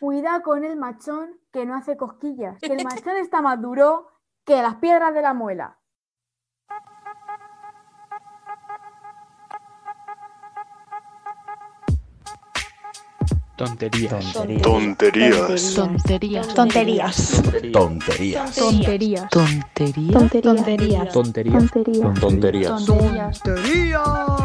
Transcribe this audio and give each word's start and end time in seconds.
Cuida 0.00 0.40
con 0.40 0.64
el 0.64 0.78
machón 0.78 1.38
que 1.52 1.66
no 1.66 1.76
hace 1.76 1.98
cosquillas, 1.98 2.58
que 2.58 2.72
el 2.72 2.82
machón 2.82 3.18
está 3.18 3.42
más 3.42 3.60
duro 3.60 4.08
que 4.46 4.62
las 4.62 4.76
piedras 4.76 5.12
de 5.12 5.20
la 5.20 5.34
muela. 5.34 5.78
Tonterías. 13.56 14.32
Tonterías. 14.62 15.74
Tonterías. 15.74 16.54
Tonterías. 16.54 17.42
Tonterías. 17.70 18.50
Tonterías. 18.54 19.28
Tonterías. 19.30 19.30
Tonterías. 20.40 21.12
Tonterías. 21.12 21.70
Tonterías. 22.20 22.86
Tonterías. 22.86 22.88
La 22.88 24.39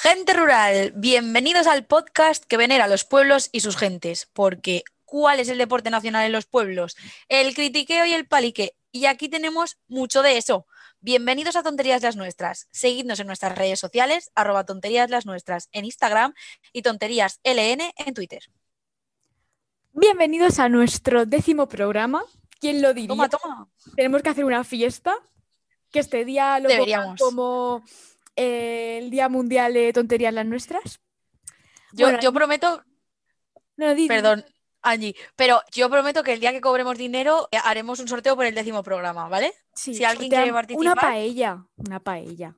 Gente 0.00 0.32
rural, 0.32 0.92
bienvenidos 0.94 1.66
al 1.66 1.84
podcast 1.84 2.44
que 2.44 2.56
venera 2.56 2.84
a 2.84 2.88
los 2.88 3.04
pueblos 3.04 3.48
y 3.50 3.60
sus 3.60 3.76
gentes, 3.76 4.30
porque 4.32 4.84
¿cuál 5.04 5.40
es 5.40 5.48
el 5.48 5.58
deporte 5.58 5.90
nacional 5.90 6.24
en 6.24 6.30
los 6.30 6.46
pueblos? 6.46 6.96
El 7.28 7.52
critiqueo 7.52 8.06
y 8.06 8.12
el 8.12 8.28
palique, 8.28 8.76
y 8.92 9.06
aquí 9.06 9.28
tenemos 9.28 9.76
mucho 9.88 10.22
de 10.22 10.36
eso. 10.36 10.68
Bienvenidos 11.00 11.56
a 11.56 11.64
Tonterías 11.64 12.00
las 12.00 12.14
Nuestras. 12.14 12.68
Seguidnos 12.70 13.18
en 13.18 13.26
nuestras 13.26 13.58
redes 13.58 13.80
sociales, 13.80 14.30
arroba 14.36 14.64
tonterías 14.64 15.10
las 15.10 15.26
nuestras 15.26 15.68
en 15.72 15.84
Instagram 15.84 16.32
y 16.72 16.82
tonterías 16.82 17.40
LN 17.42 17.92
en 17.96 18.14
Twitter. 18.14 18.44
Bienvenidos 19.94 20.60
a 20.60 20.68
nuestro 20.68 21.26
décimo 21.26 21.66
programa. 21.66 22.22
¿Quién 22.60 22.82
lo 22.82 22.94
diría? 22.94 23.08
Toma, 23.08 23.28
toma. 23.28 23.68
Tenemos 23.96 24.22
que 24.22 24.28
hacer 24.28 24.44
una 24.44 24.62
fiesta, 24.62 25.16
que 25.90 25.98
este 25.98 26.24
día 26.24 26.60
lo 26.60 26.68
Deberíamos. 26.68 27.18
como 27.18 27.82
el 28.38 29.10
Día 29.10 29.28
Mundial 29.28 29.74
de 29.74 29.92
Tonterías 29.92 30.32
las 30.32 30.46
Nuestras. 30.46 31.00
Yo, 31.92 32.06
Bueno, 32.06 32.20
yo 32.20 32.32
prometo, 32.32 32.84
No, 33.76 33.94
di- 33.94 34.08
perdón, 34.08 34.44
Angie, 34.82 35.14
pero 35.36 35.60
yo 35.72 35.90
prometo 35.90 36.22
que 36.22 36.32
el 36.34 36.40
día 36.40 36.52
que 36.52 36.60
cobremos 36.60 36.96
dinero 36.96 37.48
eh, 37.50 37.58
haremos 37.64 37.98
un 38.00 38.08
sorteo 38.08 38.36
por 38.36 38.46
el 38.46 38.54
décimo 38.54 38.82
programa, 38.82 39.28
¿vale? 39.28 39.52
sí, 39.74 39.94
si 39.94 40.04
alguien 40.04 40.28
quiere 40.30 40.44
Una 40.44 40.52
participar. 40.54 40.96
paella, 41.00 41.64
una 41.76 42.00
paella. 42.00 42.54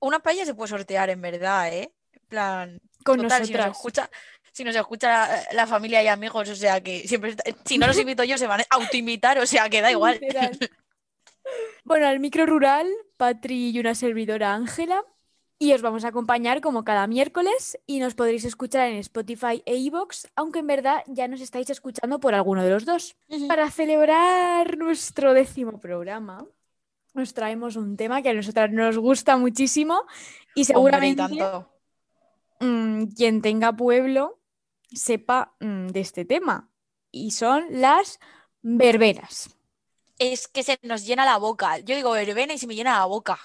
Una 0.00 0.18
paella 0.18 0.44
se 0.44 0.54
puede 0.54 0.68
sortear 0.70 1.10
en 1.10 1.20
verdad, 1.20 1.72
¿eh? 1.72 1.92
En 2.12 2.26
plan, 2.28 2.80
Con 3.04 3.20
Total, 3.22 3.46
si 3.46 3.52
nos 3.52 3.66
escucha, 3.66 4.10
si 4.52 4.64
nos 4.64 4.74
escucha 4.74 5.08
la, 5.08 5.44
la 5.52 5.66
familia 5.66 6.02
y 6.02 6.08
amigos, 6.08 6.48
o 6.48 6.56
sea 6.56 6.80
que 6.82 7.06
siempre 7.06 7.36
si 7.64 7.78
no 7.78 7.86
los 7.86 7.98
invito 7.98 8.24
yo, 8.24 8.36
se 8.38 8.46
van 8.46 8.60
a 8.62 8.64
autoinvitar, 8.70 9.38
o 9.38 9.46
sea 9.46 9.68
que 9.68 9.80
da 9.80 9.90
igual. 9.92 10.18
Bueno, 11.84 12.06
al 12.06 12.20
micro 12.20 12.46
rural, 12.46 12.88
Patri 13.16 13.70
y 13.70 13.78
una 13.78 13.94
servidora 13.94 14.54
Ángela. 14.54 15.04
Y 15.58 15.72
os 15.74 15.82
vamos 15.82 16.04
a 16.04 16.08
acompañar 16.08 16.60
como 16.60 16.82
cada 16.82 17.06
miércoles 17.06 17.78
y 17.86 18.00
nos 18.00 18.14
podréis 18.14 18.44
escuchar 18.44 18.88
en 18.88 18.96
Spotify 18.96 19.62
e 19.64 19.76
iVoox, 19.76 20.26
aunque 20.34 20.58
en 20.58 20.66
verdad 20.66 21.04
ya 21.06 21.28
nos 21.28 21.40
estáis 21.40 21.70
escuchando 21.70 22.18
por 22.18 22.34
alguno 22.34 22.64
de 22.64 22.70
los 22.70 22.84
dos. 22.84 23.14
Para 23.46 23.70
celebrar 23.70 24.76
nuestro 24.76 25.34
décimo 25.34 25.78
programa, 25.78 26.44
nos 27.14 27.32
traemos 27.32 27.76
un 27.76 27.96
tema 27.96 28.22
que 28.22 28.30
a 28.30 28.34
nosotras 28.34 28.72
nos 28.72 28.98
gusta 28.98 29.36
muchísimo 29.36 30.02
y 30.56 30.62
Hombre, 30.62 30.64
seguramente 30.64 31.22
tanto. 31.22 31.70
mm, 32.58 33.04
quien 33.14 33.40
tenga 33.40 33.72
pueblo 33.72 34.40
sepa 34.92 35.54
mm, 35.60 35.88
de 35.88 36.00
este 36.00 36.24
tema. 36.24 36.70
Y 37.12 37.30
son 37.30 37.66
las 37.70 38.18
verbenas. 38.62 39.54
Es 40.18 40.48
que 40.48 40.62
se 40.62 40.78
nos 40.82 41.04
llena 41.04 41.24
la 41.24 41.38
boca. 41.38 41.78
Yo 41.78 41.96
digo 41.96 42.12
verbena 42.12 42.54
y 42.54 42.58
se 42.58 42.66
me 42.66 42.74
llena 42.74 42.98
la 42.98 43.06
boca. 43.06 43.38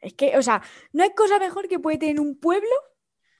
Es 0.00 0.14
que, 0.14 0.36
o 0.38 0.42
sea, 0.42 0.62
no 0.92 1.02
hay 1.02 1.14
cosa 1.14 1.38
mejor 1.38 1.68
que 1.68 1.78
puede 1.78 1.98
tener 1.98 2.20
un 2.20 2.38
pueblo, 2.38 2.68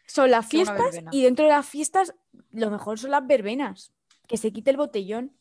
son 0.07 0.31
las 0.31 0.47
fiestas 0.47 1.01
y 1.11 1.23
dentro 1.23 1.45
de 1.45 1.51
las 1.53 1.67
fiestas 1.67 2.15
lo 2.53 2.71
mejor 2.71 2.99
son 2.99 3.11
las 3.11 3.27
verbenas, 3.27 3.93
que 4.27 4.37
se 4.37 4.53
quite 4.53 4.71
el 4.71 4.77
botellón 4.77 5.37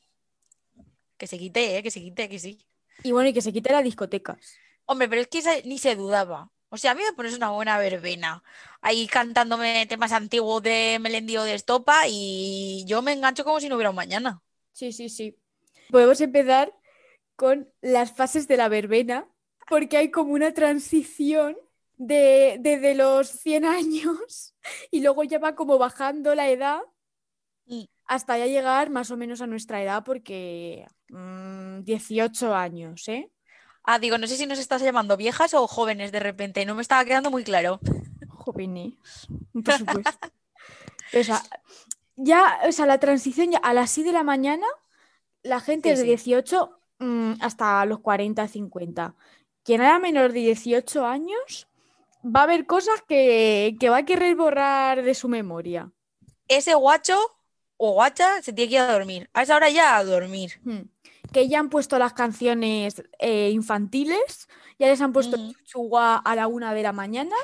Que 1.17 1.27
se 1.27 1.37
quite, 1.37 1.77
¿eh? 1.77 1.83
Que 1.83 1.91
se 1.91 2.01
quite, 2.01 2.27
que 2.29 2.39
sí. 2.39 2.67
y 3.03 3.11
bueno, 3.11 3.29
y 3.29 3.33
que 3.33 3.41
se 3.41 3.53
quite 3.53 3.71
las 3.71 3.83
discotecas. 3.83 4.61
Hombre, 4.85 5.07
pero 5.09 5.21
es 5.21 5.27
que 5.27 5.39
esa 5.39 5.51
ni 5.63 5.77
se 5.77 5.95
dudaba. 5.95 6.51
O 6.69 6.77
sea, 6.77 6.91
a 6.91 6.95
mí 6.95 7.01
me 7.03 7.13
pones 7.13 7.35
una 7.35 7.51
buena 7.51 7.77
verbena. 7.77 8.43
Ahí 8.81 9.07
cantándome 9.07 9.85
temas 9.87 10.11
antiguos 10.11 10.61
de 10.63 10.97
Melendío 11.01 11.43
de 11.43 11.53
Estopa 11.55 12.03
y 12.07 12.83
yo 12.87 13.01
me 13.01 13.13
engancho 13.13 13.43
como 13.45 13.59
si 13.59 13.69
no 13.69 13.75
hubiera 13.75 13.91
un 13.91 13.95
mañana. 13.95 14.41
Sí, 14.73 14.91
sí, 14.91 15.09
sí. 15.09 15.39
Podemos 15.89 16.19
empezar 16.21 16.73
con 17.35 17.69
las 17.81 18.11
fases 18.11 18.47
de 18.47 18.57
la 18.57 18.69
verbena, 18.69 19.27
porque 19.69 19.97
hay 19.97 20.11
como 20.11 20.33
una 20.33 20.53
transición 20.53 21.57
de, 21.97 22.57
desde 22.59 22.95
los 22.95 23.29
100 23.29 23.65
años 23.65 24.53
y 24.91 25.01
luego 25.01 25.23
ya 25.23 25.39
va 25.39 25.55
como 25.55 25.77
bajando 25.77 26.35
la 26.35 26.49
edad 26.49 26.81
Mm. 27.67 27.83
hasta 28.05 28.37
ya 28.37 28.45
llegar 28.45 28.89
más 28.89 29.09
o 29.11 29.17
menos 29.17 29.41
a 29.41 29.47
nuestra 29.47 29.81
edad, 29.81 30.03
porque 30.03 30.85
mm, 31.09 31.81
18 31.83 32.53
años, 32.55 33.07
¿eh? 33.07 33.31
Ah, 33.83 33.99
digo, 33.99 34.17
no 34.17 34.27
sé 34.27 34.37
si 34.37 34.45
nos 34.45 34.59
estás 34.59 34.81
llamando 34.81 35.17
viejas 35.17 35.53
o 35.53 35.67
jóvenes 35.67 36.11
de 36.11 36.19
repente. 36.19 36.65
No 36.65 36.75
me 36.75 36.81
estaba 36.81 37.05
quedando 37.05 37.29
muy 37.31 37.43
claro. 37.43 37.79
Jóvenes, 38.29 38.93
por 39.53 39.73
supuesto. 39.73 40.27
o 41.13 41.23
sea, 41.23 41.41
ya, 42.15 42.59
o 42.67 42.71
sea, 42.71 42.85
la 42.85 42.99
transición 42.99 43.51
ya 43.51 43.57
a 43.59 43.73
las 43.73 43.91
6 43.91 44.07
de 44.07 44.13
la 44.13 44.23
mañana, 44.23 44.65
la 45.43 45.59
gente 45.59 45.89
Sí, 45.89 45.93
es 45.93 45.99
de 45.99 46.05
sí. 46.05 46.09
18 46.09 46.67
mm, 46.67 46.74
hasta 47.39 47.85
los 47.85 47.99
40, 47.99 48.47
50. 48.47 49.15
Quien 49.63 49.81
era 49.81 49.99
menor 49.99 50.31
de 50.33 50.39
18 50.39 51.05
años 51.05 51.67
va 52.23 52.43
a 52.43 52.47
ver 52.47 52.65
cosas 52.65 53.01
que, 53.07 53.75
que 53.79 53.89
va 53.89 53.97
a 53.97 54.05
querer 54.05 54.35
borrar 54.35 55.03
de 55.03 55.13
su 55.13 55.27
memoria. 55.27 55.91
Ese 56.47 56.73
guacho 56.75 57.17
o 57.77 57.93
guacha 57.93 58.41
se 58.41 58.53
tiene 58.53 58.69
que 58.69 58.75
ir 58.75 58.81
a 58.81 58.93
dormir. 58.93 59.29
A 59.33 59.43
esa 59.43 59.55
hora 59.55 59.69
ya 59.69 59.97
a 59.97 60.03
dormir. 60.03 60.53
Hmm. 60.63 60.89
Que 61.33 61.47
ya 61.47 61.59
han 61.59 61.69
puesto 61.69 61.97
las 61.99 62.13
canciones 62.13 63.03
eh, 63.19 63.49
infantiles, 63.51 64.47
ya 64.79 64.87
les 64.87 65.01
han 65.01 65.11
puesto 65.11 65.37
Mm. 65.37 65.51
chuchugua 65.51 66.17
a 66.17 66.35
la 66.35 66.47
una 66.47 66.73
de 66.73 66.83
la 66.83 66.91
mañana, 66.93 67.35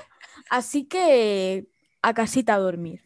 así 0.50 0.85
que 0.85 1.68
a 2.01 2.13
casita 2.13 2.53
a 2.53 2.59
dormir. 2.59 3.01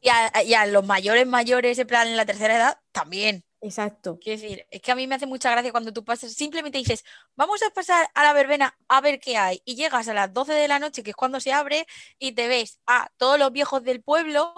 Y 0.00 0.08
a, 0.10 0.42
y 0.42 0.54
a 0.54 0.66
los 0.66 0.84
mayores, 0.86 1.26
mayores, 1.26 1.78
en 1.78 1.86
plan 1.86 2.08
en 2.08 2.16
la 2.16 2.26
tercera 2.26 2.56
edad, 2.56 2.78
también. 2.92 3.44
Exacto. 3.60 4.18
Quiero 4.22 4.40
decir, 4.40 4.66
es 4.70 4.80
que 4.80 4.92
a 4.92 4.94
mí 4.94 5.06
me 5.06 5.16
hace 5.16 5.26
mucha 5.26 5.50
gracia 5.50 5.72
cuando 5.72 5.92
tú 5.92 6.04
pasas, 6.04 6.32
simplemente 6.32 6.78
dices, 6.78 7.04
vamos 7.34 7.60
a 7.62 7.70
pasar 7.70 8.08
a 8.14 8.22
la 8.22 8.32
verbena 8.32 8.76
a 8.88 9.00
ver 9.00 9.18
qué 9.18 9.36
hay. 9.36 9.60
Y 9.64 9.74
llegas 9.74 10.06
a 10.08 10.14
las 10.14 10.32
12 10.32 10.52
de 10.52 10.68
la 10.68 10.78
noche, 10.78 11.02
que 11.02 11.10
es 11.10 11.16
cuando 11.16 11.40
se 11.40 11.52
abre, 11.52 11.86
y 12.18 12.32
te 12.32 12.46
ves 12.46 12.78
a 12.86 13.10
todos 13.16 13.38
los 13.38 13.50
viejos 13.50 13.82
del 13.82 14.00
pueblo, 14.02 14.54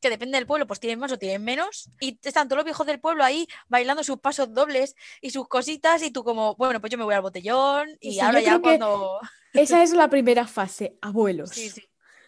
que 0.00 0.10
depende 0.10 0.36
del 0.36 0.46
pueblo, 0.46 0.66
pues 0.66 0.80
tienen 0.80 0.98
más 0.98 1.12
o 1.12 1.18
tienen 1.18 1.42
menos, 1.42 1.88
y 2.00 2.18
están 2.22 2.46
todos 2.48 2.58
los 2.58 2.64
viejos 2.66 2.86
del 2.86 3.00
pueblo 3.00 3.24
ahí 3.24 3.46
bailando 3.68 4.04
sus 4.04 4.18
pasos 4.18 4.52
dobles 4.52 4.94
y 5.22 5.30
sus 5.30 5.48
cositas, 5.48 6.02
y 6.02 6.10
tú 6.10 6.22
como, 6.22 6.54
bueno, 6.56 6.78
pues 6.82 6.90
yo 6.90 6.98
me 6.98 7.04
voy 7.04 7.14
al 7.14 7.22
botellón, 7.22 7.88
y 8.00 8.14
sí, 8.14 8.20
ahora 8.20 8.42
ya 8.42 8.58
cuando... 8.58 9.20
Esa 9.54 9.82
es 9.82 9.92
la 9.92 10.08
primera 10.10 10.46
fase, 10.46 10.98
abuelos. 11.00 11.50
Sí, 11.50 11.70
sí. 11.70 11.82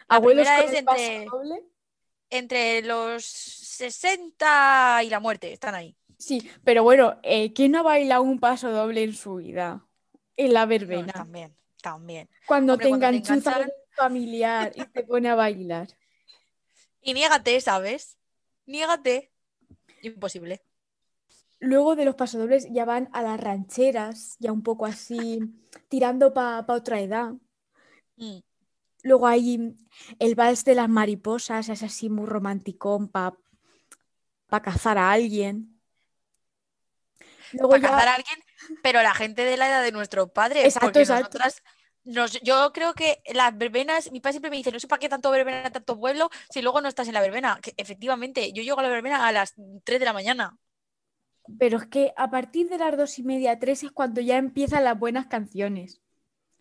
La 0.08 0.16
Abuelos 0.16 0.46
con 0.48 0.64
es 0.64 0.72
el 0.72 0.84
paso 0.84 0.98
entre- 1.02 1.24
doble. 1.26 1.62
Entre 2.30 2.82
los 2.82 3.24
60 3.24 5.02
y 5.04 5.10
la 5.10 5.20
muerte, 5.20 5.52
están 5.52 5.74
ahí. 5.74 5.96
Sí, 6.18 6.48
pero 6.64 6.82
bueno, 6.82 7.18
eh, 7.22 7.52
¿quién 7.52 7.72
no 7.72 7.80
ha 7.80 7.82
bailado 7.82 8.22
un 8.22 8.38
paso 8.38 8.70
doble 8.70 9.02
en 9.04 9.12
su 9.14 9.36
vida? 9.36 9.86
En 10.36 10.52
la 10.54 10.62
No, 10.62 10.68
verbena. 10.68 11.12
también, 11.12 11.56
también. 11.82 12.28
cuando 12.46 12.74
Hombre, 12.74 12.88
te 12.88 12.94
enganchuza 12.94 13.50
enganchan- 13.52 13.64
un 13.66 13.72
familiar 13.96 14.72
y 14.74 14.84
te 14.86 15.02
pone 15.04 15.28
a 15.28 15.34
bailar. 15.34 15.88
Y 17.00 17.14
niégate, 17.14 17.60
¿sabes? 17.60 18.18
Niégate. 18.66 19.32
Imposible. 20.02 20.62
Luego 21.58 21.96
de 21.96 22.04
los 22.04 22.14
pasodobles 22.16 22.66
ya 22.70 22.84
van 22.84 23.08
a 23.12 23.22
las 23.22 23.40
rancheras, 23.40 24.36
ya 24.38 24.52
un 24.52 24.62
poco 24.62 24.84
así, 24.86 25.40
tirando 25.88 26.34
para 26.34 26.66
otra 26.68 27.00
edad. 27.00 27.32
Mm. 28.16 28.38
Luego 29.02 29.26
hay 29.26 29.74
el 30.18 30.34
vals 30.34 30.64
de 30.64 30.74
las 30.74 30.88
mariposas, 30.88 31.68
es 31.68 31.82
así 31.82 32.10
muy 32.10 32.26
romanticón 32.26 33.08
para 33.08 33.36
cazar 34.62 34.98
a 34.98 35.12
alguien. 35.12 35.75
Luego 37.52 37.70
Para 37.70 37.82
ya- 37.82 37.88
cazar 37.90 38.08
a 38.08 38.14
alguien, 38.14 38.38
pero 38.82 39.02
la 39.02 39.14
gente 39.14 39.44
de 39.44 39.56
la 39.56 39.68
edad 39.68 39.82
de 39.82 39.92
nuestros 39.92 40.30
padres. 40.30 40.64
Exacto, 40.64 40.86
porque 40.88 41.00
exacto. 41.00 41.22
nosotras 41.38 41.62
nos- 42.04 42.40
yo 42.42 42.72
creo 42.72 42.94
que 42.94 43.20
las 43.34 43.56
verbenas, 43.56 44.10
mi 44.12 44.20
padre 44.20 44.34
siempre 44.34 44.50
me 44.50 44.56
dice, 44.56 44.70
no 44.72 44.78
sé 44.80 44.86
para 44.88 45.00
qué 45.00 45.08
tanto 45.08 45.30
verbena, 45.30 45.70
tanto 45.70 45.98
pueblo, 45.98 46.30
si 46.50 46.62
luego 46.62 46.80
no 46.80 46.88
estás 46.88 47.08
en 47.08 47.14
la 47.14 47.20
verbena. 47.20 47.58
Que 47.62 47.74
efectivamente, 47.76 48.52
yo 48.52 48.62
llego 48.62 48.78
a 48.80 48.82
la 48.82 48.88
verbena 48.88 49.26
a 49.26 49.32
las 49.32 49.54
3 49.84 49.98
de 50.00 50.06
la 50.06 50.12
mañana. 50.12 50.56
Pero 51.58 51.78
es 51.78 51.86
que 51.86 52.12
a 52.16 52.28
partir 52.30 52.68
de 52.68 52.78
las 52.78 52.96
dos 52.96 53.18
y 53.18 53.22
media, 53.22 53.58
tres 53.58 53.84
es 53.84 53.92
cuando 53.92 54.20
ya 54.20 54.36
empiezan 54.36 54.82
las 54.84 54.98
buenas 54.98 55.26
canciones. 55.26 56.00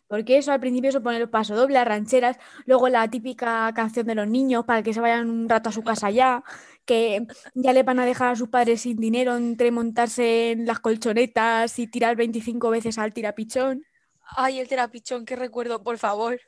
Porque 0.07 0.38
eso 0.38 0.51
al 0.51 0.59
principio 0.59 0.91
se 0.91 1.01
pone 1.01 1.17
el 1.17 1.27
paso 1.29 1.55
doble, 1.55 1.83
rancheras, 1.83 2.38
luego 2.65 2.89
la 2.89 3.09
típica 3.09 3.71
canción 3.75 4.05
de 4.05 4.13
los 4.13 4.27
niños 4.27 4.63
para 4.63 4.83
que 4.83 4.93
se 4.93 4.99
vayan 5.01 5.27
un 5.31 5.49
rato 5.49 5.69
a 5.69 5.71
su 5.71 5.81
casa 5.83 6.11
ya, 6.11 6.43
que 6.85 7.25
ya 7.55 7.73
le 7.73 7.83
van 7.83 7.99
a 7.99 8.05
dejar 8.05 8.31
a 8.31 8.35
sus 8.35 8.49
padres 8.49 8.81
sin 8.81 8.97
dinero 8.97 9.35
entre 9.35 9.71
montarse 9.71 10.51
en 10.51 10.65
las 10.65 10.79
colchonetas 10.79 11.77
y 11.79 11.87
tirar 11.87 12.15
25 12.15 12.69
veces 12.69 12.97
al 12.97 13.13
tirapichón. 13.13 13.83
Ay, 14.37 14.59
el 14.59 14.67
terapichón, 14.67 15.25
qué 15.25 15.35
recuerdo, 15.35 15.83
por 15.83 15.97
favor. 15.97 16.39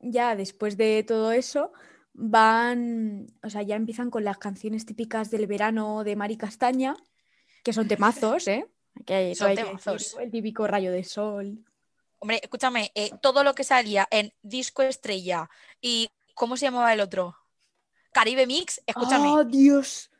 ya 0.00 0.36
después 0.36 0.76
de 0.76 1.02
todo 1.02 1.32
eso, 1.32 1.72
van, 2.14 3.26
o 3.42 3.50
sea, 3.50 3.62
ya 3.62 3.76
empiezan 3.76 4.10
con 4.10 4.24
las 4.24 4.38
canciones 4.38 4.84
típicas 4.86 5.30
del 5.30 5.46
verano 5.46 6.04
de 6.04 6.16
Mari 6.16 6.36
Castaña, 6.36 6.94
que 7.64 7.72
son 7.72 7.88
temazos, 7.88 8.46
¿eh? 8.48 8.66
Que 9.06 9.14
hay- 9.14 9.34
Son 9.34 9.48
hay 9.48 9.56
que 9.56 9.62
temazos. 9.64 10.16
el 10.20 10.30
típico 10.30 10.66
rayo 10.66 10.90
de 10.90 11.04
sol. 11.04 11.64
Hombre, 12.18 12.40
escúchame, 12.42 12.90
eh, 12.96 13.10
todo 13.22 13.44
lo 13.44 13.54
que 13.54 13.62
salía 13.62 14.08
en 14.10 14.32
Disco 14.42 14.82
Estrella 14.82 15.48
y 15.80 16.08
¿cómo 16.34 16.56
se 16.56 16.66
llamaba 16.66 16.92
el 16.92 17.00
otro? 17.00 17.36
Caribe 18.12 18.46
Mix, 18.46 18.80
escúchame, 18.86 19.28
¡Oh, 19.28 19.44
Dios! 19.44 20.10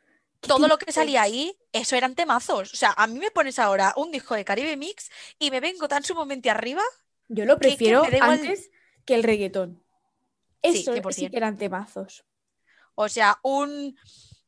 ¿Qué 0.41 0.47
todo 0.47 0.67
lo 0.67 0.77
que 0.77 0.91
salía 0.91 1.21
ahí, 1.23 1.57
eso 1.73 1.95
eran 1.95 2.15
temazos. 2.15 2.73
O 2.73 2.77
sea, 2.77 2.93
a 2.95 3.07
mí 3.07 3.19
me 3.19 3.29
pones 3.31 3.59
ahora 3.59 3.93
un 3.97 4.11
disco 4.11 4.35
de 4.35 4.45
Caribe 4.45 4.77
Mix 4.77 5.09
y 5.37 5.51
me 5.51 5.59
vengo 5.59 5.87
tan 5.87 6.03
sumamente 6.03 6.49
arriba. 6.49 6.81
Yo 7.27 7.45
lo 7.45 7.57
que- 7.57 7.69
que 7.69 7.75
prefiero 7.75 8.05
igual- 8.05 8.29
antes 8.31 8.71
que 9.05 9.15
el 9.15 9.23
reggaetón. 9.23 9.83
Sí, 10.63 10.69
Eso 10.81 10.93
sí 10.93 10.99
100%. 11.01 11.31
que 11.31 11.37
eran 11.37 11.57
temazos. 11.57 12.25
O 12.95 13.09
sea, 13.09 13.39
un 13.43 13.97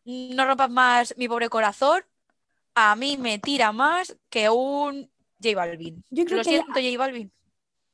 No 0.03 0.45
rompas 0.47 0.69
más 0.71 1.13
mi 1.17 1.27
pobre 1.27 1.47
corazón, 1.47 2.03
a 2.73 2.95
mí 2.95 3.17
me 3.17 3.37
tira 3.37 3.71
más 3.71 4.17
que 4.31 4.49
un 4.49 5.11
J 5.43 5.55
Balvin. 5.55 6.03
Yo 6.09 6.25
creo 6.25 6.37
Lo 6.37 6.43
que 6.43 6.49
siento, 6.49 6.71
J 6.73 6.97
Balvin. 6.97 7.31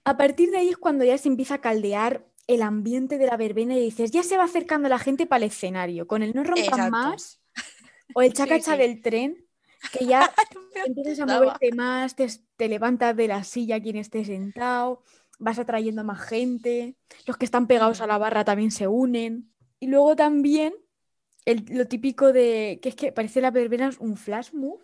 A 0.06 0.16
partir 0.16 0.50
de 0.52 0.58
ahí 0.60 0.70
es 0.70 0.78
cuando 0.78 1.04
ya 1.04 1.18
se 1.18 1.28
empieza 1.28 1.56
a 1.56 1.62
caldear 1.62 2.26
el 2.48 2.62
ambiente 2.62 3.18
de 3.18 3.28
la 3.28 3.38
verbena 3.38 3.76
y 3.76 3.82
dices, 3.82 4.12
ya 4.12 4.24
se 4.24 4.38
va 4.38 4.46
acercando 4.46 4.88
la 4.90 5.00
gente 5.00 5.26
para 5.26 5.44
el 5.46 5.52
escenario, 5.52 6.08
con 6.08 6.24
el 6.24 6.34
no 6.34 6.44
rompan 6.44 6.64
Exacto. 6.66 6.92
más 6.92 7.42
o 8.14 8.22
el 8.22 8.34
chacacha 8.34 8.74
sí. 8.74 8.78
del 8.78 9.02
tren, 9.02 9.46
que 9.92 10.06
ya 10.06 10.32
empiezas 10.86 11.20
a 11.20 11.26
moverte 11.26 11.72
más, 11.74 12.16
te, 12.16 12.28
te 12.56 12.68
levantas 12.70 13.16
de 13.16 13.28
la 13.28 13.44
silla 13.44 13.82
quien 13.82 13.98
esté 13.98 14.24
sentado, 14.24 15.04
vas 15.40 15.60
atrayendo 15.60 16.04
más 16.04 16.22
gente, 16.22 16.96
los 17.26 17.38
que 17.38 17.46
están 17.46 17.68
pegados 17.68 18.02
a 18.02 18.08
la 18.08 18.18
barra 18.18 18.46
también 18.46 18.72
se 18.72 18.88
unen. 18.88 19.52
Y 19.80 19.88
luego 19.88 20.16
también 20.16 20.74
el- 21.46 21.66
lo 21.70 21.86
típico 21.88 22.32
de 22.34 22.80
que 22.82 22.90
es 22.90 22.96
que 22.96 23.12
parece 23.12 23.42
la 23.42 23.52
verbena 23.52 23.90
es 23.90 23.98
un 24.00 24.16
flash 24.18 24.52
move, 24.54 24.84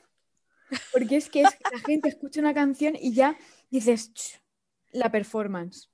porque 0.91 1.15
es 1.17 1.29
que 1.29 1.41
es 1.43 1.51
que 1.51 1.63
la 1.71 1.79
gente 1.79 2.09
escucha 2.09 2.39
una 2.41 2.53
canción 2.53 2.95
y 2.99 3.13
ya 3.13 3.37
dices 3.69 4.13
"Ch, 4.13 4.41
la 4.91 5.09
performance. 5.11 5.89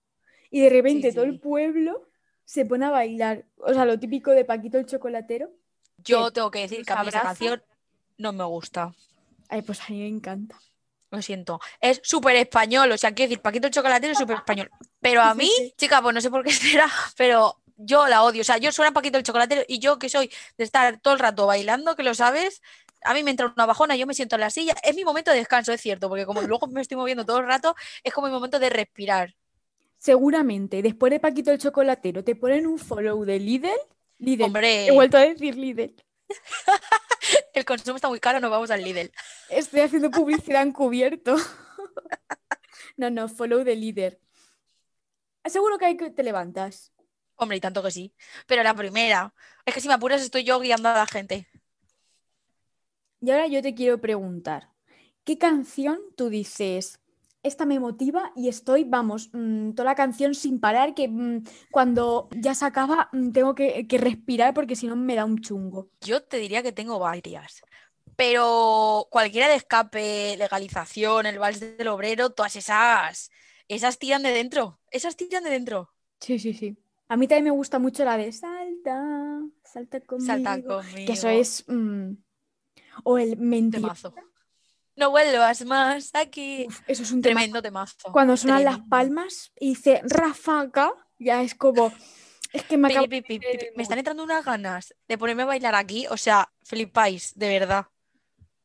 Y 0.50 0.62
de 0.62 0.70
repente 0.70 1.12
todo 1.12 1.26
sí. 1.26 1.30
el 1.32 1.40
pueblo 1.40 2.10
se 2.46 2.66
pone 2.66 2.86
a 2.86 2.90
bailar. 2.90 3.46
O 3.58 3.74
sea, 3.74 3.86
lo 3.86 4.00
típico 4.00 4.32
de 4.32 4.46
Paquito 4.46 4.78
el 4.78 4.86
chocolatero. 4.86 5.52
Yo 5.98 6.26
que 6.26 6.32
tengo 6.32 6.52
que 6.52 6.60
decir 6.60 6.86
que 6.86 6.94
a 6.94 7.04
mí 7.04 7.10
esa 7.10 7.22
canción 7.22 7.62
no 8.18 8.34
me 8.34 8.44
gusta. 8.44 8.94
Ay, 9.50 9.62
pues 9.62 9.82
a 9.82 9.86
mí 9.90 10.00
me 10.00 10.08
encanta. 10.08 10.60
Lo 11.12 11.22
siento. 11.22 11.60
Es 11.82 12.02
súper 12.04 12.36
español, 12.36 12.92
o 12.92 12.98
sea, 12.98 13.14
quiero 13.14 13.30
decir, 13.30 13.42
Paquito 13.42 13.68
el 13.68 13.74
Chocolatero 13.74 14.14
es 14.14 14.20
súper 14.20 14.38
español. 14.38 14.70
Pero 15.00 15.22
a 15.22 15.34
mí, 15.34 15.50
sí. 15.58 15.74
chica, 15.78 16.02
pues 16.02 16.14
no 16.14 16.22
sé 16.22 16.30
por 16.30 16.44
qué 16.44 16.52
será, 16.52 16.88
pero 17.18 17.60
yo 17.78 18.08
la 18.08 18.24
odio. 18.24 18.42
O 18.42 18.44
sea, 18.44 18.58
yo 18.58 18.72
suena 18.72 18.92
Paquito 18.92 19.18
el 19.18 19.24
Chocolatero 19.24 19.64
y 19.68 19.80
yo 19.80 19.98
que 19.98 20.10
soy 20.10 20.32
de 20.58 20.64
estar 20.64 21.00
todo 21.00 21.14
el 21.14 21.20
rato 21.20 21.48
bailando, 21.48 21.96
que 21.96 22.04
lo 22.04 22.14
sabes, 22.14 22.62
a 23.04 23.14
mí 23.14 23.24
me 23.24 23.32
entra 23.32 23.52
una 23.56 23.66
bajona, 23.66 23.96
yo 23.96 24.06
me 24.06 24.14
siento 24.14 24.36
en 24.36 24.42
la 24.42 24.50
silla. 24.50 24.76
Es 24.84 24.96
mi 24.96 25.04
momento 25.04 25.32
de 25.32 25.38
descanso, 25.38 25.72
es 25.72 25.82
cierto, 25.82 26.10
porque 26.10 26.26
como 26.26 26.42
luego 26.42 26.68
me 26.68 26.82
estoy 26.82 26.98
moviendo 26.98 27.26
todo 27.26 27.40
el 27.40 27.48
rato, 27.48 27.76
es 28.04 28.14
como 28.14 28.28
mi 28.28 28.34
momento 28.34 28.60
de 28.60 28.70
respirar. 28.70 29.36
Seguramente, 30.00 30.82
después 30.82 31.12
de 31.12 31.20
Paquito 31.20 31.52
el 31.52 31.60
chocolatero, 31.60 32.24
te 32.24 32.36
ponen 32.36 32.66
un 32.66 32.80
follow 32.80 33.26
de 33.26 33.38
Lidl. 33.38 33.70
Lidl. 34.18 34.44
Hombre, 34.44 34.88
He 34.88 34.92
vuelto 34.92 35.18
a 35.18 35.22
decir 35.22 35.56
Lidl. 35.56 35.94
el 37.54 37.66
consumo 37.66 37.98
está 37.98 38.08
muy 38.08 38.20
caro, 38.20 38.40
nos 38.40 38.50
vamos 38.50 38.72
al 38.72 38.82
Lidl. 38.82 39.12
Estoy 39.50 39.82
haciendo 39.82 40.10
publicidad 40.10 40.64
encubierto. 40.64 41.36
no, 42.98 43.10
no, 43.10 43.28
follow 43.28 43.64
de 43.64 43.76
líder. 43.76 44.20
Seguro 45.46 45.78
que 45.78 45.86
hay 45.86 45.98
que 45.98 46.12
te 46.12 46.24
levantas. 46.24 46.94
Hombre, 47.36 47.58
y 47.58 47.62
tanto 47.62 47.84
que 47.84 47.92
sí. 47.92 48.14
Pero 48.48 48.64
la 48.64 48.74
primera, 48.74 49.34
es 49.66 49.74
que 49.74 49.82
si 49.82 49.88
me 49.88 49.94
apuras 49.94 50.22
estoy 50.22 50.44
yo 50.44 50.60
guiando 50.60 50.90
a 50.90 50.94
la 50.94 51.08
gente. 51.08 51.48
Y 53.22 53.32
ahora 53.32 53.48
yo 53.48 53.62
te 53.62 53.76
quiero 53.76 54.00
preguntar, 54.00 54.70
¿qué 55.26 55.38
canción 55.38 56.00
tú 56.16 56.30
dices? 56.30 57.00
Esta 57.42 57.66
me 57.66 57.80
motiva 57.80 58.34
y 58.36 58.50
estoy, 58.50 58.84
vamos, 58.84 59.30
mm, 59.32 59.72
toda 59.72 59.86
la 59.86 59.96
canción 59.96 60.36
sin 60.36 60.60
parar, 60.60 60.94
que 60.94 61.08
mm, 61.08 61.44
cuando 61.72 62.28
ya 62.36 62.54
se 62.54 62.66
acaba 62.66 63.10
mm, 63.14 63.32
tengo 63.32 63.56
que, 63.56 63.88
que 63.88 63.98
respirar 63.98 64.54
porque 64.54 64.76
si 64.76 64.88
no 64.88 64.96
me 64.96 65.16
da 65.16 65.26
un 65.26 65.40
chungo. 65.40 65.90
Yo 66.02 66.22
te 66.22 66.38
diría 66.38 66.62
que 66.62 66.74
tengo 66.74 67.00
varias. 67.00 67.62
Pero 68.18 69.08
cualquiera 69.10 69.48
de 69.48 69.56
escape, 69.56 70.36
legalización, 70.38 71.26
el 71.26 71.40
vals 71.40 71.62
del 71.62 71.88
obrero, 71.88 72.32
todas 72.32 72.58
esas, 72.58 73.32
esas 73.70 73.98
tiran 73.98 74.24
de 74.24 74.32
dentro. 74.32 74.82
Esas 74.92 75.16
tiran 75.16 75.46
de 75.46 75.52
dentro. 75.52 75.94
Sí, 76.20 76.38
sí, 76.38 76.54
sí. 76.54 76.78
A 77.08 77.16
mí 77.16 77.28
también 77.28 77.46
me 77.46 77.52
gusta 77.52 77.80
mucho 77.80 78.04
la 78.04 78.18
de 78.18 78.32
Salta, 78.34 79.40
salta 79.64 80.02
conmigo. 80.02 80.28
Salta 80.28 80.62
conmigo. 80.62 81.06
Que 81.08 81.14
eso 81.14 81.30
es... 81.30 81.66
o 83.06 83.18
el 83.18 83.38
mentira. 83.38 83.82
temazo. 83.82 84.14
No 85.00 85.12
vuelvas 85.12 85.64
más 85.66 86.14
aquí. 86.14 86.66
Uf, 86.68 86.82
eso 86.88 87.04
es 87.04 87.12
un 87.14 87.22
tema. 87.22 87.40
Tremendo 87.40 87.62
temazo. 87.62 88.12
Cuando 88.12 88.36
suenan 88.36 88.66
las 88.66 88.80
palmas 88.80 89.54
y 89.58 89.70
dice 89.70 90.02
ráfaga, 90.04 90.92
ya 91.18 91.42
es 91.42 91.56
como... 91.56 91.94
Es 92.52 92.64
que 92.64 92.78
me 92.78 92.90
acabo 92.90 93.08
pi, 93.08 93.22
pi, 93.22 93.40
pi, 93.40 93.48
Me 93.78 93.84
están 93.84 94.00
entrando 94.00 94.24
unas 94.24 94.44
ganas 94.44 94.94
de 95.08 95.18
ponerme 95.18 95.44
a 95.44 95.46
bailar 95.46 95.76
aquí. 95.76 96.06
O 96.08 96.18
sea, 96.18 96.52
flipáis, 96.64 97.34
de 97.36 97.48
verdad. 97.48 97.86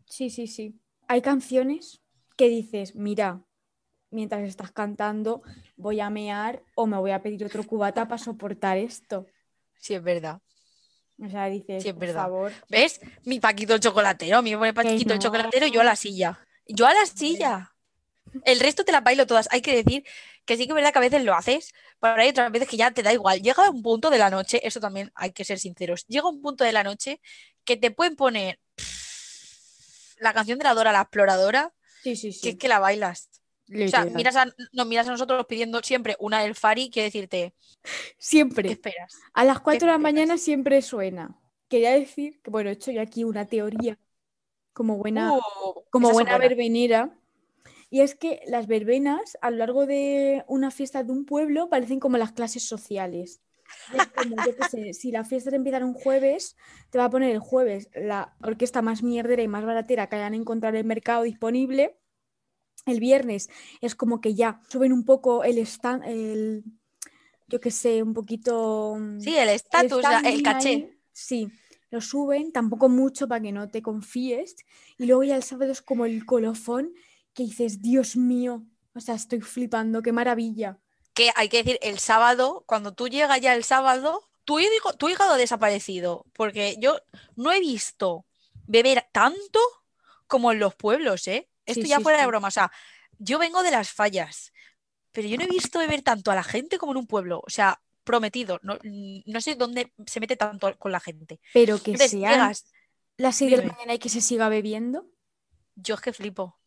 Sí, 0.07 0.29
sí, 0.29 0.49
sí. 0.49 0.75
Hay 1.07 1.23
canciones 1.23 2.03
que 2.37 2.49
dices, 2.49 2.97
mira, 2.97 3.45
mientras 4.11 4.43
estás 4.43 4.73
cantando 4.73 5.43
voy 5.77 6.01
a 6.01 6.11
mear 6.11 6.65
o 6.75 6.87
me 6.87 6.97
voy 6.97 7.13
a 7.13 7.23
pedir 7.23 7.45
otro 7.45 7.63
cubata 7.65 8.09
para 8.09 8.19
soportar 8.19 8.77
esto. 8.77 9.27
Sí, 9.77 9.95
es 9.95 10.03
verdad. 10.03 10.41
O 11.23 11.29
sea, 11.29 11.47
dices, 11.47 11.83
Sí, 11.83 11.93
por 11.93 12.13
favor. 12.13 12.53
¿Ves? 12.69 13.01
Mi 13.25 13.41
Paquito 13.41 13.75
el 13.75 13.81
chocolatero. 13.81 14.39
Pone 14.43 14.75
Paquito 14.75 15.13
el 15.13 15.19
no. 15.19 15.23
chocolatero 15.23 15.67
y 15.67 15.71
yo 15.71 15.81
a 15.81 15.85
la 15.85 15.97
silla. 15.97 16.39
Yo 16.67 16.87
a 16.87 16.95
la 16.95 17.07
silla. 17.07 17.73
El 18.45 18.59
resto 18.59 18.85
te 18.85 18.91
las 18.93 19.05
bailo 19.05 19.27
todas. 19.27 19.49
Hay 19.53 19.63
que 19.63 19.77
decir 19.77 20.05
que 20.45 20.57
sí 20.57 20.67
que 20.67 20.73
es 20.73 20.75
verdad 20.75 20.93
que 20.93 20.99
a 20.99 21.03
veces 21.03 21.23
lo 21.25 21.35
haces, 21.35 21.73
pero 22.01 22.21
hay 22.21 22.31
otras 22.31 22.51
veces 22.51 22.69
que 22.69 22.77
ya 22.77 22.91
te 22.91 23.03
da 23.03 23.13
igual. 23.13 23.41
Llega 23.43 23.71
un 23.71 23.83
punto 23.83 24.11
de 24.11 24.19
la 24.19 24.29
noche, 24.29 24.67
eso 24.67 24.81
también 24.81 25.13
hay 25.15 25.33
que 25.33 25.45
ser 25.45 25.59
sinceros. 25.59 26.05
Llega 26.09 26.29
un 26.29 26.43
punto 26.43 26.65
de 26.65 26.73
la 26.73 26.83
noche 26.83 27.21
que 27.65 27.77
te 27.77 27.91
pueden 27.93 28.17
poner 28.17 28.59
la 30.19 30.33
canción 30.33 30.59
de 30.59 30.65
la 30.65 30.75
Dora 30.75 30.93
la 30.93 31.03
exploradora, 31.03 31.73
Sí, 32.03 32.17
sí, 32.17 32.29
que 32.29 32.33
sí. 32.35 32.49
es 32.51 32.57
que 32.57 32.69
la 32.69 32.79
bailas. 32.79 33.29
O 33.83 33.89
sea, 33.89 34.07
literal. 34.07 34.13
miras 34.13 34.37
a, 34.37 34.47
nos 34.73 34.87
miras 34.87 35.09
a 35.09 35.11
nosotros 35.13 35.47
pidiendo 35.47 35.81
siempre 35.83 36.17
una 36.21 36.43
del 36.43 36.55
Fari, 36.55 36.91
quiere 36.91 37.07
decirte, 37.07 37.55
¿qué 37.83 38.15
Siempre. 38.19 38.71
esperas? 38.73 39.27
A 39.33 39.45
las 39.45 39.61
4 39.61 39.87
de 39.87 39.93
la 39.93 39.99
mañana 39.99 40.39
siempre 40.39 40.83
suena. 40.83 41.41
Quería 41.69 41.93
decir 41.93 42.41
que, 42.43 42.51
bueno, 42.51 42.71
he 42.71 42.75
hecho 42.75 42.93
yo 42.93 43.01
aquí 43.01 43.25
una 43.25 43.47
teoría 43.47 43.99
como 44.73 44.97
buena, 44.99 45.33
Uh, 45.33 45.85
como 45.91 46.11
buena 46.13 46.39
verbenera. 46.39 47.19
Y 47.91 48.01
es 48.01 48.15
que 48.15 48.41
las 48.47 48.67
verbenas 48.67 49.39
a 49.41 49.51
lo 49.51 49.59
largo 49.59 49.87
de 49.87 50.45
una 50.49 50.71
fiesta 50.71 51.05
de 51.05 51.13
un 51.13 51.25
pueblo 51.25 51.69
parecen 51.69 52.01
como 52.01 52.19
las 52.19 52.33
clases 52.33 52.67
sociales. 52.67 53.41
Es 53.93 54.07
como, 54.09 54.37
yo 54.45 54.57
qué 54.57 54.65
sé, 54.69 54.93
si 54.95 55.13
la 55.13 55.25
fiesta 55.25 55.51
te 55.51 55.57
empieza 55.57 55.85
un 55.85 55.95
jueves, 55.95 56.57
te 56.91 56.99
va 56.99 57.07
a 57.07 57.11
poner 57.11 57.31
el 57.31 57.39
jueves 57.39 57.91
la 57.95 58.37
orquesta 58.43 58.83
más 58.83 59.03
mierdera 59.03 59.43
y 59.43 59.49
más 59.49 59.65
baratera 59.65 60.09
que 60.09 60.17
hayan 60.17 60.35
encontrado 60.35 60.77
en 60.77 60.81
el 60.81 60.87
mercado 60.87 61.23
disponible. 61.23 61.99
El 62.87 63.01
viernes 63.01 63.49
es 63.81 63.95
como 63.95 64.21
que 64.21 64.35
ya 64.35 64.61
suben 64.69 64.93
un 64.93 65.05
poco 65.05 65.45
el 65.45 65.59
stand, 65.59 66.05
el, 66.05 66.65
yo 67.49 67.61
qué 67.61 67.71
sé, 67.71 68.03
un 68.03 68.15
poquito... 68.15 68.97
mm, 68.99 69.21
Sí, 69.21 69.37
el 69.37 69.49
estatus, 69.51 70.05
el 70.25 70.43
standing 70.43 70.43
caché. 70.43 70.69
ahí, 70.71 70.99
sí, 71.13 71.51
lo 71.91 72.01
suben, 72.01 72.53
tampoco 72.53 72.89
mucho 72.89 73.29
para 73.29 73.41
que 73.41 73.53
no 73.53 73.71
te 73.71 73.83
confíes. 73.83 74.57
Y 74.99 75.07
luego 75.07 75.25
ya 75.25 75.37
el 75.37 75.43
sábado 75.43 75.73
es 75.73 75.83
como 75.83 76.05
el 76.07 76.27
colofón 76.27 76.93
que 77.35 77.45
dices, 77.45 77.81
Dios 77.83 78.17
mío, 78.17 78.65
o 78.95 79.01
sea, 79.01 79.15
estoy 79.15 79.41
flipando, 79.41 80.03
qué 80.03 80.13
maravilla. 80.13 80.79
que 81.15 81.31
hay 81.37 81.49
que 81.49 81.59
decir, 81.63 81.79
el 81.83 81.99
sábado, 81.99 82.65
cuando 82.67 82.93
tú 82.95 83.09
llegas 83.09 83.41
ya 83.41 83.55
el 83.55 83.65
sábado, 83.65 84.23
tu 84.45 84.59
hígado, 84.59 84.97
tu 84.99 85.09
hígado 85.09 85.35
ha 85.35 85.37
desaparecido, 85.37 86.27
porque 86.35 86.77
yo 86.81 86.99
no 87.37 87.53
he 87.53 87.61
visto 87.61 88.27
beber 88.67 89.07
tanto 89.13 89.61
como 90.27 90.53
en 90.53 90.59
los 90.59 90.75
pueblos, 90.75 91.29
¿eh? 91.29 91.49
Esto 91.67 91.83
Sí, 91.83 91.89
ya 91.89 91.99
sí, 91.99 92.03
fuera 92.03 92.21
de 92.21 92.27
broma, 92.27 92.49
o 92.49 92.51
sea, 92.51 92.71
yo 93.19 93.39
vengo 93.39 93.63
de 93.63 93.71
las 93.71 93.91
fallas, 93.91 94.53
pero 95.13 95.29
yo 95.29 95.37
no 95.37 95.45
he 95.45 95.49
visto 95.49 95.79
beber 95.79 96.03
tanto 96.03 96.31
a 96.31 96.35
la 96.35 96.45
gente 96.45 96.79
como 96.79 96.93
en 96.93 96.99
un 96.99 97.07
pueblo, 97.07 97.41
o 97.47 97.51
sea, 97.51 97.81
prometido, 98.05 98.61
no, 98.63 98.79
no 98.83 99.41
sé 99.41 99.55
dónde 99.55 99.93
se 100.07 100.21
mete 100.21 100.37
tanto 100.37 100.77
con 100.79 100.93
la 100.93 101.01
gente. 101.01 101.41
Pero 101.53 101.83
que 101.83 101.93
Entonces, 101.93 102.11
sean 102.11 102.33
llegas, 102.33 102.67
las 103.17 103.37
6 103.37 103.51
de 103.51 103.57
la 103.59 103.73
mañana 103.73 103.95
y 103.95 103.99
que 103.99 104.09
se 104.09 104.21
siga 104.21 104.49
bebiendo. 104.49 105.07
yo 105.75 105.95
es 105.95 106.01
que 106.01 106.13
flipo. 106.13 106.59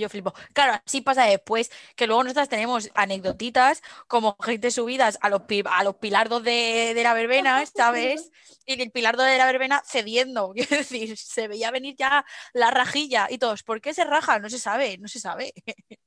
Yo 0.00 0.08
flipo. 0.08 0.32
Claro, 0.52 0.80
así 0.84 1.00
pasa 1.00 1.24
después, 1.24 1.70
que 1.96 2.06
luego 2.06 2.24
nosotras 2.24 2.48
tenemos 2.48 2.90
anecdotitas 2.94 3.82
como 4.08 4.36
gente 4.42 4.70
subidas 4.70 5.18
a 5.20 5.28
los, 5.28 5.42
a 5.66 5.84
los 5.84 5.96
pilardos 5.96 6.42
de, 6.42 6.92
de 6.94 7.02
la 7.02 7.14
verbena, 7.14 7.64
¿sabes? 7.76 8.30
Y 8.66 8.80
el 8.80 8.90
pilardo 8.90 9.22
de 9.22 9.38
la 9.38 9.46
verbena 9.46 9.82
cediendo. 9.86 10.52
Quiero 10.54 10.76
decir, 10.76 11.16
se 11.16 11.48
veía 11.48 11.70
venir 11.70 11.96
ya 11.98 12.24
la 12.52 12.70
rajilla 12.70 13.26
y 13.30 13.38
todos. 13.38 13.62
¿Por 13.62 13.80
qué 13.80 13.94
se 13.94 14.04
raja? 14.04 14.38
No 14.38 14.48
se 14.50 14.58
sabe, 14.58 14.98
no 14.98 15.08
se 15.08 15.20
sabe. 15.20 15.52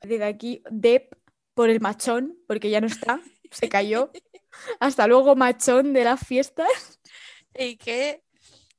Desde 0.00 0.24
aquí, 0.24 0.62
Dep 0.70 1.14
por 1.54 1.70
el 1.70 1.80
machón, 1.80 2.38
porque 2.48 2.70
ya 2.70 2.80
no 2.80 2.86
está. 2.86 3.20
se 3.50 3.68
cayó. 3.68 4.10
Hasta 4.80 5.06
luego, 5.06 5.36
machón 5.36 5.92
de 5.92 6.04
las 6.04 6.26
fiestas. 6.26 7.00
Y 7.54 7.76
que 7.76 8.22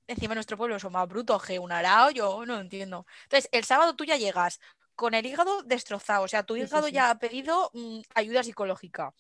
encima 0.07 0.36
nuestro 0.36 0.57
pueblo 0.57 0.79
son 0.79 0.93
más 0.93 1.07
brutos 1.07 1.43
que 1.43 1.60
un 1.60 1.72
arao, 1.72 2.12
yo 2.12 2.45
no 2.45 2.60
entiendo. 2.60 3.05
Entonces, 3.24 3.50
el 3.51 3.63
sábado 3.63 3.95
tú 3.95 4.05
ya 4.05 4.17
llegas 4.17 4.60
con 4.95 5.13
el 5.13 5.25
hígado 5.25 5.63
destrozado, 5.63 6.24
o 6.24 6.27
sea, 6.27 6.43
tu 6.43 6.55
sí, 6.55 6.62
hígado 6.62 6.88
sí. 6.88 6.93
ya 6.93 7.10
ha 7.10 7.19
pedido 7.19 7.72
mm, 7.74 8.01
ayuda 8.15 8.43
psicológica 8.43 9.13